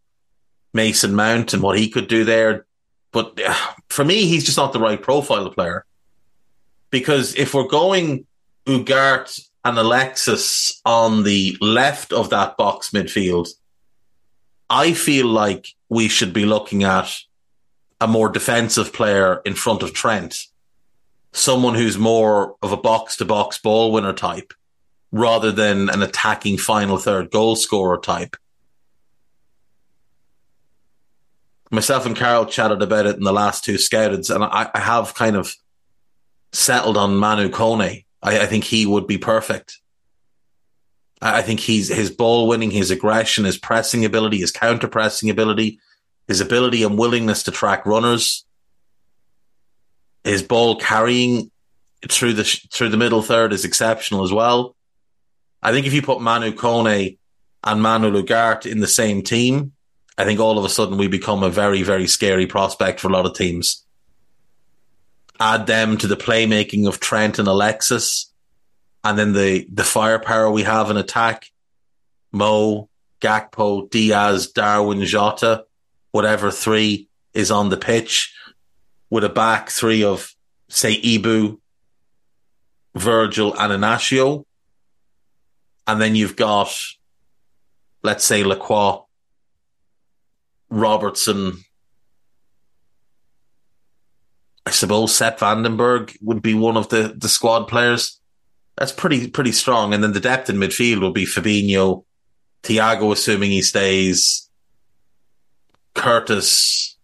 Mason 0.72 1.14
Mount 1.14 1.54
and 1.54 1.62
what 1.62 1.78
he 1.78 1.88
could 1.88 2.08
do 2.08 2.24
there. 2.24 2.66
But 3.12 3.40
for 3.88 4.04
me, 4.04 4.26
he's 4.26 4.44
just 4.44 4.58
not 4.58 4.72
the 4.72 4.80
right 4.80 5.00
profile 5.00 5.46
of 5.46 5.54
player. 5.54 5.86
Because 6.90 7.34
if 7.36 7.54
we're 7.54 7.68
going 7.68 8.26
Ugarte 8.66 9.40
and 9.64 9.78
Alexis 9.78 10.80
on 10.84 11.24
the 11.24 11.56
left 11.60 12.12
of 12.12 12.30
that 12.30 12.56
box 12.56 12.90
midfield, 12.90 13.48
I 14.68 14.92
feel 14.92 15.26
like 15.26 15.68
we 15.88 16.08
should 16.08 16.32
be 16.32 16.44
looking 16.44 16.84
at 16.84 17.14
a 18.00 18.06
more 18.06 18.28
defensive 18.28 18.92
player 18.92 19.40
in 19.44 19.54
front 19.54 19.82
of 19.82 19.94
Trent, 19.94 20.46
someone 21.32 21.74
who's 21.74 21.96
more 21.96 22.56
of 22.62 22.72
a 22.72 22.76
box 22.76 23.16
to 23.16 23.24
box 23.24 23.58
ball 23.58 23.92
winner 23.92 24.12
type 24.12 24.52
rather 25.12 25.52
than 25.52 25.88
an 25.90 26.02
attacking 26.02 26.58
final 26.58 26.98
third 26.98 27.30
goal 27.30 27.56
scorer 27.56 27.98
type. 27.98 28.36
myself 31.74 32.06
and 32.06 32.16
Carol 32.16 32.46
chatted 32.46 32.82
about 32.82 33.06
it 33.06 33.16
in 33.16 33.24
the 33.24 33.32
last 33.32 33.64
two 33.64 33.76
scouted, 33.76 34.28
and 34.30 34.44
I, 34.44 34.70
I 34.72 34.80
have 34.80 35.14
kind 35.14 35.36
of 35.36 35.54
settled 36.52 36.96
on 36.96 37.16
Manu 37.16 37.48
Kone. 37.50 38.04
I, 38.24 38.40
I 38.40 38.46
think 38.46 38.64
he 38.64 38.86
would 38.86 39.06
be 39.06 39.18
perfect. 39.18 39.78
I, 41.22 41.38
I 41.38 41.42
think 41.42 41.60
he's 41.60 41.88
his 41.88 42.10
ball 42.10 42.48
winning, 42.48 42.72
his 42.72 42.90
aggression, 42.90 43.44
his 43.44 43.58
pressing 43.58 44.04
ability, 44.04 44.38
his 44.38 44.50
counter 44.50 44.88
pressing 44.88 45.30
ability, 45.30 45.78
his 46.26 46.40
ability 46.40 46.82
and 46.82 46.98
willingness 46.98 47.44
to 47.44 47.52
track 47.52 47.86
runners, 47.86 48.44
his 50.24 50.42
ball 50.42 50.76
carrying 50.76 51.50
through 52.08 52.32
the 52.32 52.44
through 52.44 52.88
the 52.88 52.96
middle 52.96 53.22
third 53.22 53.52
is 53.52 53.64
exceptional 53.64 54.24
as 54.24 54.32
well. 54.32 54.74
I 55.62 55.72
think 55.72 55.86
if 55.86 55.94
you 55.94 56.02
put 56.02 56.20
Manu 56.20 56.52
Kone 56.52 57.18
and 57.62 57.82
Manu 57.82 58.10
Ugarte 58.10 58.70
in 58.70 58.80
the 58.80 58.86
same 58.86 59.22
team, 59.22 59.72
I 60.18 60.24
think 60.24 60.40
all 60.40 60.58
of 60.58 60.64
a 60.64 60.68
sudden 60.68 60.98
we 60.98 61.08
become 61.08 61.42
a 61.42 61.50
very, 61.50 61.82
very 61.82 62.06
scary 62.06 62.46
prospect 62.46 63.00
for 63.00 63.08
a 63.08 63.12
lot 63.12 63.26
of 63.26 63.34
teams. 63.34 63.83
Add 65.40 65.66
them 65.66 65.96
to 65.98 66.06
the 66.06 66.16
playmaking 66.16 66.86
of 66.86 67.00
Trent 67.00 67.38
and 67.38 67.48
Alexis, 67.48 68.32
and 69.02 69.18
then 69.18 69.32
the, 69.32 69.66
the 69.72 69.84
firepower 69.84 70.50
we 70.50 70.62
have 70.62 70.90
in 70.90 70.96
attack. 70.96 71.46
Mo, 72.32 72.88
Gakpo, 73.20 73.90
Diaz, 73.90 74.52
Darwin, 74.52 75.04
Jota, 75.04 75.64
whatever 76.10 76.50
three 76.50 77.08
is 77.32 77.50
on 77.50 77.68
the 77.68 77.76
pitch, 77.76 78.34
with 79.10 79.24
a 79.24 79.28
back 79.28 79.70
three 79.70 80.04
of, 80.04 80.34
say, 80.68 81.00
Ibou, 81.00 81.58
Virgil, 82.94 83.54
and 83.58 83.72
Inacio. 83.72 84.44
And 85.86 86.00
then 86.00 86.14
you've 86.14 86.36
got, 86.36 86.74
let's 88.02 88.24
say, 88.24 88.44
Lacroix 88.44 89.04
Robertson. 90.70 91.64
I 94.66 94.70
suppose 94.70 95.14
Sepp 95.14 95.40
van 95.40 95.62
den 95.62 95.76
Berg 95.76 96.16
would 96.22 96.42
be 96.42 96.54
one 96.54 96.76
of 96.76 96.88
the, 96.88 97.14
the 97.16 97.28
squad 97.28 97.64
players. 97.64 98.20
That's 98.76 98.92
pretty 98.92 99.28
pretty 99.28 99.52
strong. 99.52 99.94
And 99.94 100.02
then 100.02 100.12
the 100.12 100.20
depth 100.20 100.50
in 100.50 100.56
midfield 100.56 101.00
will 101.00 101.12
be 101.12 101.26
Fabinho, 101.26 102.04
Thiago, 102.62 103.12
assuming 103.12 103.50
he 103.50 103.62
stays, 103.62 104.48
Curtis, 105.94 106.96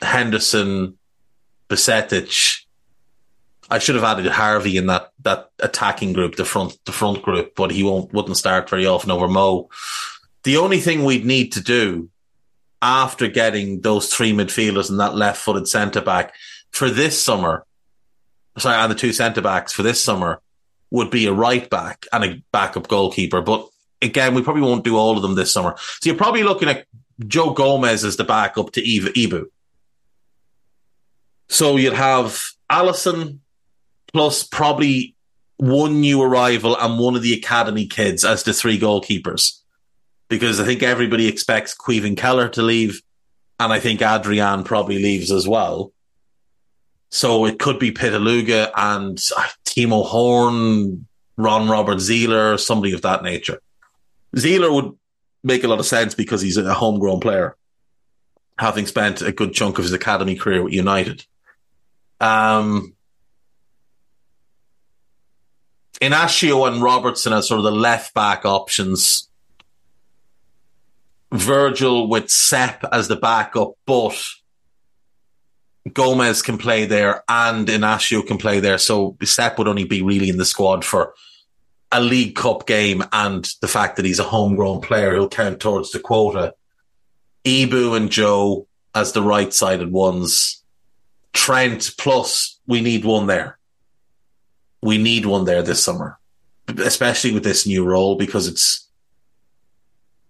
Henderson, 0.00 0.96
Bajcetic. 1.68 2.60
I 3.70 3.78
should 3.78 3.96
have 3.96 4.04
added 4.04 4.26
Harvey 4.26 4.78
in 4.78 4.86
that 4.86 5.12
that 5.24 5.50
attacking 5.58 6.14
group, 6.14 6.36
the 6.36 6.44
front 6.44 6.78
the 6.86 6.92
front 6.92 7.22
group, 7.22 7.54
but 7.54 7.70
he 7.70 7.82
won't 7.82 8.12
wouldn't 8.14 8.38
start 8.38 8.70
very 8.70 8.86
often 8.86 9.10
over 9.10 9.28
Mo. 9.28 9.68
The 10.44 10.56
only 10.56 10.80
thing 10.80 11.04
we'd 11.04 11.26
need 11.26 11.52
to 11.52 11.60
do 11.60 12.08
after 12.80 13.28
getting 13.28 13.80
those 13.80 14.12
three 14.12 14.32
midfielders 14.32 14.90
and 14.90 15.00
that 15.00 15.14
left 15.14 15.40
footed 15.40 15.66
centre 15.68 16.00
back 16.00 16.34
for 16.70 16.90
this 16.90 17.20
summer, 17.20 17.64
sorry, 18.56 18.76
and 18.76 18.90
the 18.90 18.96
two 18.96 19.12
centre 19.12 19.42
backs 19.42 19.72
for 19.72 19.82
this 19.82 20.02
summer 20.02 20.40
would 20.90 21.10
be 21.10 21.26
a 21.26 21.32
right 21.32 21.68
back 21.68 22.06
and 22.12 22.24
a 22.24 22.42
backup 22.52 22.88
goalkeeper. 22.88 23.40
But 23.40 23.68
again, 24.00 24.34
we 24.34 24.42
probably 24.42 24.62
won't 24.62 24.84
do 24.84 24.96
all 24.96 25.16
of 25.16 25.22
them 25.22 25.34
this 25.34 25.52
summer. 25.52 25.74
So 25.78 26.08
you're 26.08 26.16
probably 26.16 26.44
looking 26.44 26.68
at 26.68 26.86
Joe 27.26 27.50
Gomez 27.50 28.04
as 28.04 28.16
the 28.16 28.24
backup 28.24 28.72
to 28.72 28.82
Ibou. 28.82 29.46
So 31.48 31.76
you'd 31.76 31.94
have 31.94 32.42
Alisson 32.70 33.38
plus 34.12 34.44
probably 34.44 35.14
one 35.56 36.00
new 36.00 36.22
arrival 36.22 36.76
and 36.76 36.98
one 36.98 37.16
of 37.16 37.22
the 37.22 37.34
academy 37.34 37.86
kids 37.86 38.24
as 38.24 38.44
the 38.44 38.52
three 38.52 38.78
goalkeepers 38.78 39.58
because 40.28 40.60
I 40.60 40.64
think 40.64 40.82
everybody 40.82 41.26
expects 41.26 41.74
Caoimhin 41.74 42.16
Kelleher 42.16 42.48
to 42.50 42.62
leave, 42.62 43.02
and 43.58 43.72
I 43.72 43.80
think 43.80 44.02
Adrian 44.02 44.64
probably 44.64 45.02
leaves 45.02 45.32
as 45.32 45.48
well. 45.48 45.92
So 47.10 47.46
it 47.46 47.58
could 47.58 47.78
be 47.78 47.90
Pitaluga 47.90 48.70
and 48.76 49.18
uh, 49.36 49.48
Timo 49.64 50.04
Horn, 50.04 51.06
Ron 51.36 51.68
Robert 51.68 51.98
Zieler, 51.98 52.60
somebody 52.60 52.92
of 52.92 53.02
that 53.02 53.22
nature. 53.22 53.60
Zieler 54.36 54.72
would 54.72 54.96
make 55.42 55.64
a 55.64 55.68
lot 55.68 55.80
of 55.80 55.86
sense 55.86 56.14
because 56.14 56.42
he's 56.42 56.58
a 56.58 56.74
homegrown 56.74 57.20
player, 57.20 57.56
having 58.58 58.86
spent 58.86 59.22
a 59.22 59.32
good 59.32 59.54
chunk 59.54 59.78
of 59.78 59.84
his 59.84 59.92
academy 59.92 60.36
career 60.36 60.62
with 60.62 60.74
United. 60.74 61.24
Um, 62.20 62.94
Inacio 66.00 66.68
and 66.68 66.82
Robertson 66.82 67.32
as 67.32 67.48
sort 67.48 67.58
of 67.58 67.64
the 67.64 67.70
left 67.72 68.12
back 68.14 68.44
options 68.44 69.27
Virgil 71.32 72.08
with 72.08 72.30
Sepp 72.30 72.84
as 72.92 73.08
the 73.08 73.16
backup, 73.16 73.72
but 73.86 74.16
Gomez 75.92 76.42
can 76.42 76.58
play 76.58 76.86
there 76.86 77.22
and 77.28 77.66
Inacio 77.68 78.26
can 78.26 78.38
play 78.38 78.60
there. 78.60 78.78
So 78.78 79.16
Sepp 79.22 79.58
would 79.58 79.68
only 79.68 79.84
be 79.84 80.02
really 80.02 80.28
in 80.28 80.38
the 80.38 80.44
squad 80.44 80.84
for 80.84 81.14
a 81.92 82.00
League 82.00 82.36
Cup 82.36 82.66
game 82.66 83.02
and 83.12 83.48
the 83.60 83.68
fact 83.68 83.96
that 83.96 84.04
he's 84.04 84.18
a 84.18 84.24
homegrown 84.24 84.80
player 84.80 85.14
who'll 85.14 85.28
count 85.28 85.60
towards 85.60 85.90
the 85.90 85.98
quota. 85.98 86.54
Ibou 87.44 87.96
and 87.96 88.10
Joe 88.10 88.66
as 88.94 89.12
the 89.12 89.22
right 89.22 89.52
sided 89.52 89.92
ones. 89.92 90.62
Trent 91.32 91.92
plus 91.98 92.58
we 92.66 92.80
need 92.80 93.04
one 93.04 93.26
there. 93.26 93.58
We 94.82 94.98
need 94.98 95.26
one 95.26 95.44
there 95.44 95.62
this 95.62 95.82
summer, 95.82 96.18
especially 96.68 97.32
with 97.32 97.44
this 97.44 97.66
new 97.66 97.84
role 97.84 98.16
because 98.16 98.46
it's 98.46 98.87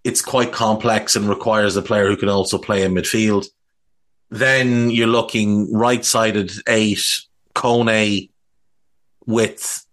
it's 0.03 0.21
quite 0.21 0.51
complex 0.51 1.15
and 1.15 1.27
requires 1.27 1.75
a 1.75 1.81
player 1.81 2.07
who 2.07 2.17
can 2.17 2.29
also 2.29 2.57
play 2.57 2.83
in 2.83 2.93
midfield. 2.93 3.47
Then 4.29 4.89
you're 4.89 5.07
looking 5.07 5.71
right 5.73 6.03
sided 6.03 6.51
eight, 6.67 7.03
Kone 7.55 8.29
with 9.25 9.85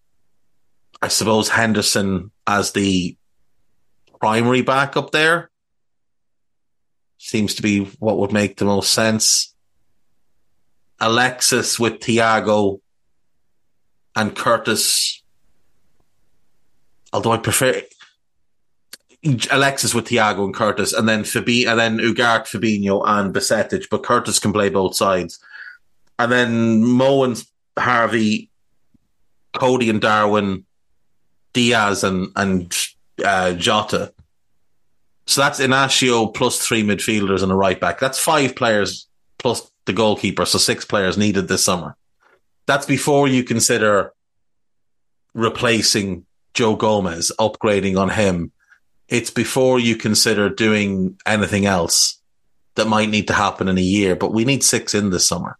I 1.02 1.08
suppose 1.08 1.48
Henderson 1.48 2.30
as 2.46 2.72
the 2.72 3.16
primary 4.18 4.62
backup 4.62 5.10
there 5.10 5.50
seems 7.18 7.54
to 7.56 7.62
be 7.62 7.84
what 7.98 8.18
would 8.18 8.32
make 8.32 8.56
the 8.56 8.64
most 8.64 8.92
sense. 8.92 9.54
Alexis 11.00 11.78
with 11.78 12.00
Thiago 12.00 12.80
and 14.14 14.34
Curtis. 14.34 15.22
Although 17.12 17.32
I 17.32 17.38
prefer 17.38 17.82
Alexis 19.50 19.94
with 19.94 20.06
Thiago 20.06 20.44
and 20.44 20.54
Curtis, 20.54 20.92
and 20.92 21.08
then 21.08 21.22
Fabi, 21.22 21.66
and 21.66 21.78
then 21.78 21.98
Ugarte, 21.98 22.48
Fabinho, 22.48 23.02
and 23.06 23.34
Bajcetic. 23.34 23.88
But 23.90 24.02
Curtis 24.02 24.38
can 24.38 24.52
play 24.52 24.68
both 24.68 24.96
sides, 24.96 25.38
and 26.18 26.30
then 26.30 26.84
Mo 26.84 27.34
Harvey, 27.78 28.50
Cody 29.54 29.90
and 29.90 30.00
Darwin, 30.00 30.64
Diaz 31.52 32.04
and 32.04 32.28
and 32.36 32.74
uh, 33.24 33.52
Jota. 33.54 34.12
So 35.26 35.40
that's 35.40 35.58
Inacio 35.58 36.32
plus 36.32 36.64
three 36.64 36.84
midfielders 36.84 37.42
and 37.42 37.50
a 37.50 37.54
right 37.54 37.80
back. 37.80 37.98
That's 37.98 38.18
five 38.18 38.54
players 38.54 39.08
plus 39.38 39.70
the 39.86 39.92
goalkeeper. 39.92 40.44
So 40.44 40.58
six 40.58 40.84
players 40.84 41.18
needed 41.18 41.48
this 41.48 41.64
summer. 41.64 41.96
That's 42.66 42.86
before 42.86 43.26
you 43.26 43.42
consider 43.42 44.12
replacing 45.34 46.26
Joe 46.54 46.76
Gomez, 46.76 47.32
upgrading 47.38 47.98
on 47.98 48.08
him. 48.08 48.52
It's 49.08 49.30
before 49.30 49.78
you 49.78 49.96
consider 49.96 50.48
doing 50.48 51.18
anything 51.24 51.66
else 51.66 52.20
that 52.74 52.88
might 52.88 53.08
need 53.08 53.28
to 53.28 53.32
happen 53.32 53.68
in 53.68 53.78
a 53.78 53.82
year. 53.82 54.16
But 54.16 54.32
we 54.32 54.44
need 54.44 54.64
six 54.64 54.94
in 54.94 55.10
this 55.10 55.28
summer. 55.28 55.58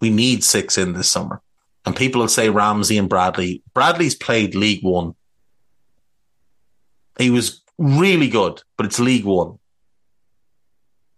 We 0.00 0.10
need 0.10 0.42
six 0.42 0.78
in 0.78 0.94
this 0.94 1.08
summer. 1.08 1.42
And 1.84 1.96
people 1.96 2.20
will 2.20 2.28
say 2.28 2.50
Ramsey 2.50 2.98
and 2.98 3.08
Bradley. 3.08 3.62
Bradley's 3.74 4.14
played 4.14 4.54
League 4.54 4.82
One. 4.82 5.14
He 7.18 7.30
was 7.30 7.62
really 7.78 8.28
good, 8.28 8.62
but 8.76 8.86
it's 8.86 9.00
League 9.00 9.24
One. 9.24 9.58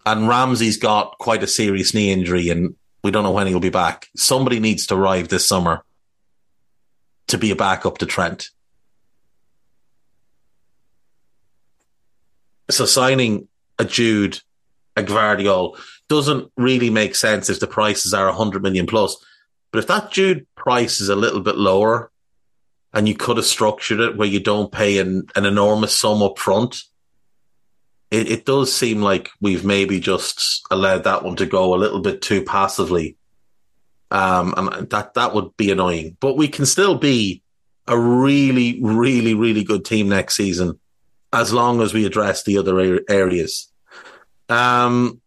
And 0.05 0.29
Ramsey's 0.29 0.77
got 0.77 1.19
quite 1.19 1.43
a 1.43 1.49
serious 1.49 1.95
knee 1.95 2.11
injury, 2.11 2.49
and 2.51 2.75
we 3.05 3.13
don't 3.13 3.23
know 3.23 3.31
when 3.31 3.47
he'll 3.47 3.61
be 3.61 3.71
back. 3.71 4.09
Somebody 4.17 4.59
needs 4.59 4.87
to 4.87 4.97
arrive 4.97 5.29
this 5.29 5.47
summer 5.47 5.85
to 7.29 7.39
be 7.39 7.51
a 7.53 7.57
backup 7.57 7.99
to 7.99 8.07
Trent. 8.07 8.51
So 12.71 12.87
signing 12.87 13.49
a 13.79 13.85
Jude, 13.85 14.41
a 14.97 15.03
Gvardiol 15.03 15.79
doesn't 16.09 16.51
really 16.57 16.91
make 16.91 17.15
sense 17.15 17.49
if 17.49 17.61
the 17.61 17.67
prices 17.67 18.15
are 18.15 18.27
100 18.27 18.63
million 18.63 18.87
plus. 18.87 19.17
But 19.71 19.79
if 19.81 19.87
that 19.87 20.11
Jude 20.11 20.47
price 20.55 21.01
is 21.01 21.09
a 21.09 21.17
little 21.17 21.41
bit 21.41 21.57
lower 21.57 22.11
and 22.93 23.09
you 23.09 23.15
could 23.15 23.39
have 23.39 23.47
structured 23.47 24.01
it 24.01 24.17
where 24.17 24.29
you 24.29 24.41
don't 24.41 24.71
pay 24.71 24.99
an, 24.99 25.27
an 25.35 25.47
enormous 25.47 25.97
sum 25.97 26.23
up 26.23 26.39
front, 26.39 26.83
it, 28.11 28.31
it 28.31 28.45
does 28.45 28.75
seem 28.75 29.01
like 29.01 29.31
we've 29.41 29.65
maybe 29.65 29.99
just 29.99 30.63
allowed 30.71 31.05
that 31.05 31.25
one 31.25 31.37
to 31.37 31.47
go 31.47 31.75
a 31.75 31.77
little 31.77 32.01
bit 32.01 32.21
too 32.21 32.45
passively. 32.45 33.17
Um, 34.11 34.53
and 34.55 34.91
that, 34.91 35.15
that 35.15 35.35
would 35.35 35.57
be 35.57 35.71
annoying, 35.71 36.19
but 36.21 36.37
we 36.37 36.49
can 36.49 36.67
still 36.67 36.97
be 36.97 37.43
a 37.87 37.99
really, 37.99 38.79
really, 38.83 39.33
really 39.33 39.65
good 39.65 39.87
team 39.87 40.11
next 40.11 40.35
season 40.37 40.79
as 41.33 41.53
long 41.53 41.81
as 41.81 41.95
we 41.95 42.05
address 42.05 42.43
the 42.43 42.59
other 42.59 43.01
areas. 43.09 43.73
Um, 44.49 45.21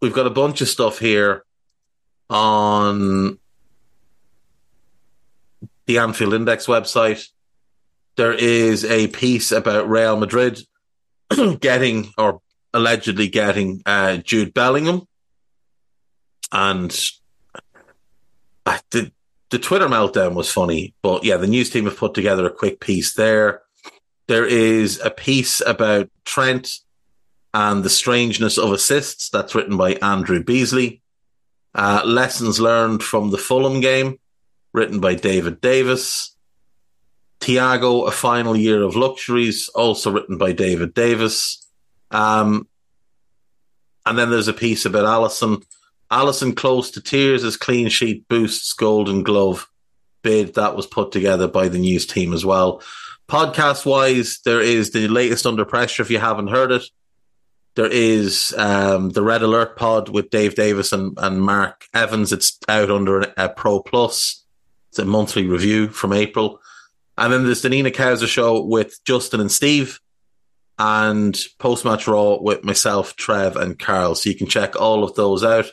we've 0.00 0.12
got 0.12 0.26
a 0.26 0.30
bunch 0.30 0.60
of 0.60 0.68
stuff 0.68 0.98
here 0.98 1.44
on 2.30 3.38
the 5.86 5.98
Anfield 5.98 6.34
Index 6.34 6.66
website. 6.66 7.28
There 8.16 8.32
is 8.32 8.84
a 8.84 9.08
piece 9.08 9.52
about 9.52 9.88
Real 9.88 10.16
Madrid 10.16 10.60
getting 11.60 12.12
or 12.18 12.40
allegedly 12.74 13.28
getting 13.28 13.82
uh, 13.86 14.18
Jude 14.18 14.54
Bellingham, 14.54 15.06
and 16.52 16.90
the 18.90 19.12
the 19.50 19.58
Twitter 19.58 19.86
meltdown 19.86 20.34
was 20.34 20.50
funny. 20.50 20.94
But 21.02 21.24
yeah, 21.24 21.36
the 21.36 21.46
news 21.46 21.70
team 21.70 21.84
have 21.86 21.96
put 21.96 22.14
together 22.14 22.46
a 22.46 22.52
quick 22.52 22.80
piece 22.80 23.14
there. 23.14 23.62
There 24.28 24.46
is 24.46 25.00
a 25.02 25.10
piece 25.10 25.60
about 25.62 26.10
Trent 26.24 26.80
and 27.54 27.82
the 27.82 27.90
strangeness 27.90 28.58
of 28.58 28.72
assists 28.72 29.30
that's 29.30 29.54
written 29.54 29.76
by 29.78 29.94
Andrew 29.94 30.44
Beasley. 30.44 31.02
Uh, 31.74 32.02
lessons 32.04 32.60
learned 32.60 33.02
from 33.02 33.30
the 33.30 33.38
Fulham 33.38 33.80
game, 33.80 34.18
written 34.72 35.00
by 35.00 35.14
David 35.14 35.62
Davis. 35.62 36.36
Thiago, 37.40 38.06
a 38.06 38.10
final 38.10 38.54
year 38.54 38.82
of 38.82 38.96
luxuries, 38.96 39.70
also 39.70 40.10
written 40.10 40.36
by 40.36 40.52
David 40.52 40.92
Davis. 40.92 41.66
Um, 42.10 42.68
and 44.04 44.18
then 44.18 44.30
there's 44.30 44.48
a 44.48 44.52
piece 44.52 44.84
about 44.84 45.04
Alisson. 45.04 45.64
Alisson 46.10 46.54
close 46.54 46.90
to 46.92 47.00
tears 47.00 47.44
as 47.44 47.56
clean 47.56 47.88
sheet 47.88 48.28
boosts 48.28 48.72
Golden 48.74 49.22
Glove 49.22 49.68
bid. 50.22 50.54
That 50.54 50.76
was 50.76 50.86
put 50.86 51.12
together 51.12 51.48
by 51.48 51.68
the 51.68 51.78
news 51.78 52.06
team 52.06 52.32
as 52.32 52.44
well. 52.44 52.82
Podcast 53.28 53.84
wise, 53.84 54.40
there 54.44 54.60
is 54.60 54.90
the 54.90 55.08
latest 55.08 55.46
under 55.46 55.64
pressure. 55.64 56.02
If 56.02 56.10
you 56.10 56.18
haven't 56.18 56.48
heard 56.48 56.72
it, 56.72 56.84
there 57.74 57.90
is 57.90 58.54
um, 58.56 59.10
the 59.10 59.22
Red 59.22 59.42
Alert 59.42 59.76
pod 59.76 60.08
with 60.08 60.30
Dave 60.30 60.54
Davis 60.54 60.92
and, 60.92 61.16
and 61.18 61.40
Mark 61.40 61.84
Evans. 61.94 62.32
It's 62.32 62.58
out 62.68 62.90
under 62.90 63.20
a, 63.20 63.32
a 63.36 63.48
Pro 63.48 63.80
Plus. 63.80 64.44
It's 64.88 64.98
a 64.98 65.04
monthly 65.04 65.46
review 65.46 65.88
from 65.88 66.12
April. 66.12 66.60
And 67.16 67.32
then 67.32 67.44
there's 67.44 67.62
the 67.62 67.68
Nina 67.68 67.90
Kauser 67.90 68.26
show 68.26 68.62
with 68.62 68.98
Justin 69.04 69.40
and 69.40 69.52
Steve 69.52 70.00
and 70.78 71.38
post 71.58 71.84
match 71.84 72.06
raw 72.06 72.36
with 72.40 72.64
myself, 72.64 73.16
Trev, 73.16 73.56
and 73.56 73.78
Carl. 73.78 74.14
So 74.14 74.30
you 74.30 74.36
can 74.36 74.46
check 74.46 74.80
all 74.80 75.04
of 75.04 75.14
those 75.16 75.44
out. 75.44 75.66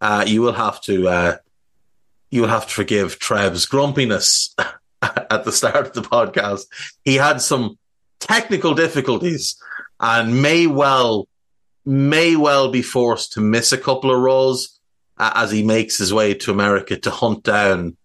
Uh, 0.00 0.24
you 0.26 0.42
will 0.42 0.52
have 0.52 0.80
to 0.82 1.08
uh, 1.08 1.36
you 2.32 2.40
will 2.40 2.48
have 2.48 2.66
to 2.66 2.74
forgive 2.74 3.18
Trev's 3.18 3.66
grumpiness 3.66 4.56
at 5.02 5.44
the 5.44 5.52
start 5.52 5.86
of 5.86 5.92
the 5.92 6.00
podcast. 6.00 6.64
He 7.04 7.16
had 7.16 7.40
some 7.40 7.78
technical 8.18 8.74
difficulties 8.74 9.56
and 10.00 10.42
may 10.42 10.66
well 10.66 11.28
may 11.84 12.34
well 12.36 12.70
be 12.70 12.80
forced 12.80 13.32
to 13.32 13.40
miss 13.40 13.72
a 13.72 13.78
couple 13.78 14.10
of 14.10 14.20
roles 14.20 14.80
as 15.18 15.50
he 15.50 15.62
makes 15.62 15.98
his 15.98 16.14
way 16.14 16.32
to 16.32 16.50
America 16.50 16.96
to 16.96 17.10
hunt 17.10 17.42
down 17.42 17.96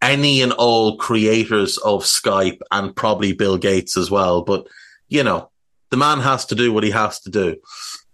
any 0.00 0.40
and 0.40 0.52
all 0.52 0.96
creators 0.96 1.76
of 1.78 2.04
Skype 2.04 2.60
and 2.70 2.96
probably 2.96 3.32
Bill 3.32 3.58
Gates 3.58 3.96
as 3.96 4.10
well. 4.10 4.42
But, 4.42 4.68
you 5.08 5.24
know, 5.24 5.50
the 5.90 5.96
man 5.96 6.20
has 6.20 6.46
to 6.46 6.54
do 6.54 6.72
what 6.72 6.84
he 6.84 6.90
has 6.92 7.20
to 7.20 7.30
do. 7.30 7.56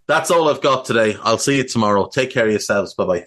That's 0.06 0.30
all 0.30 0.48
I've 0.48 0.62
got 0.62 0.86
today. 0.86 1.16
I'll 1.22 1.38
see 1.38 1.58
you 1.58 1.64
tomorrow. 1.64 2.08
Take 2.08 2.30
care 2.30 2.46
of 2.46 2.50
yourselves. 2.50 2.94
Bye 2.94 3.04
bye. 3.04 3.26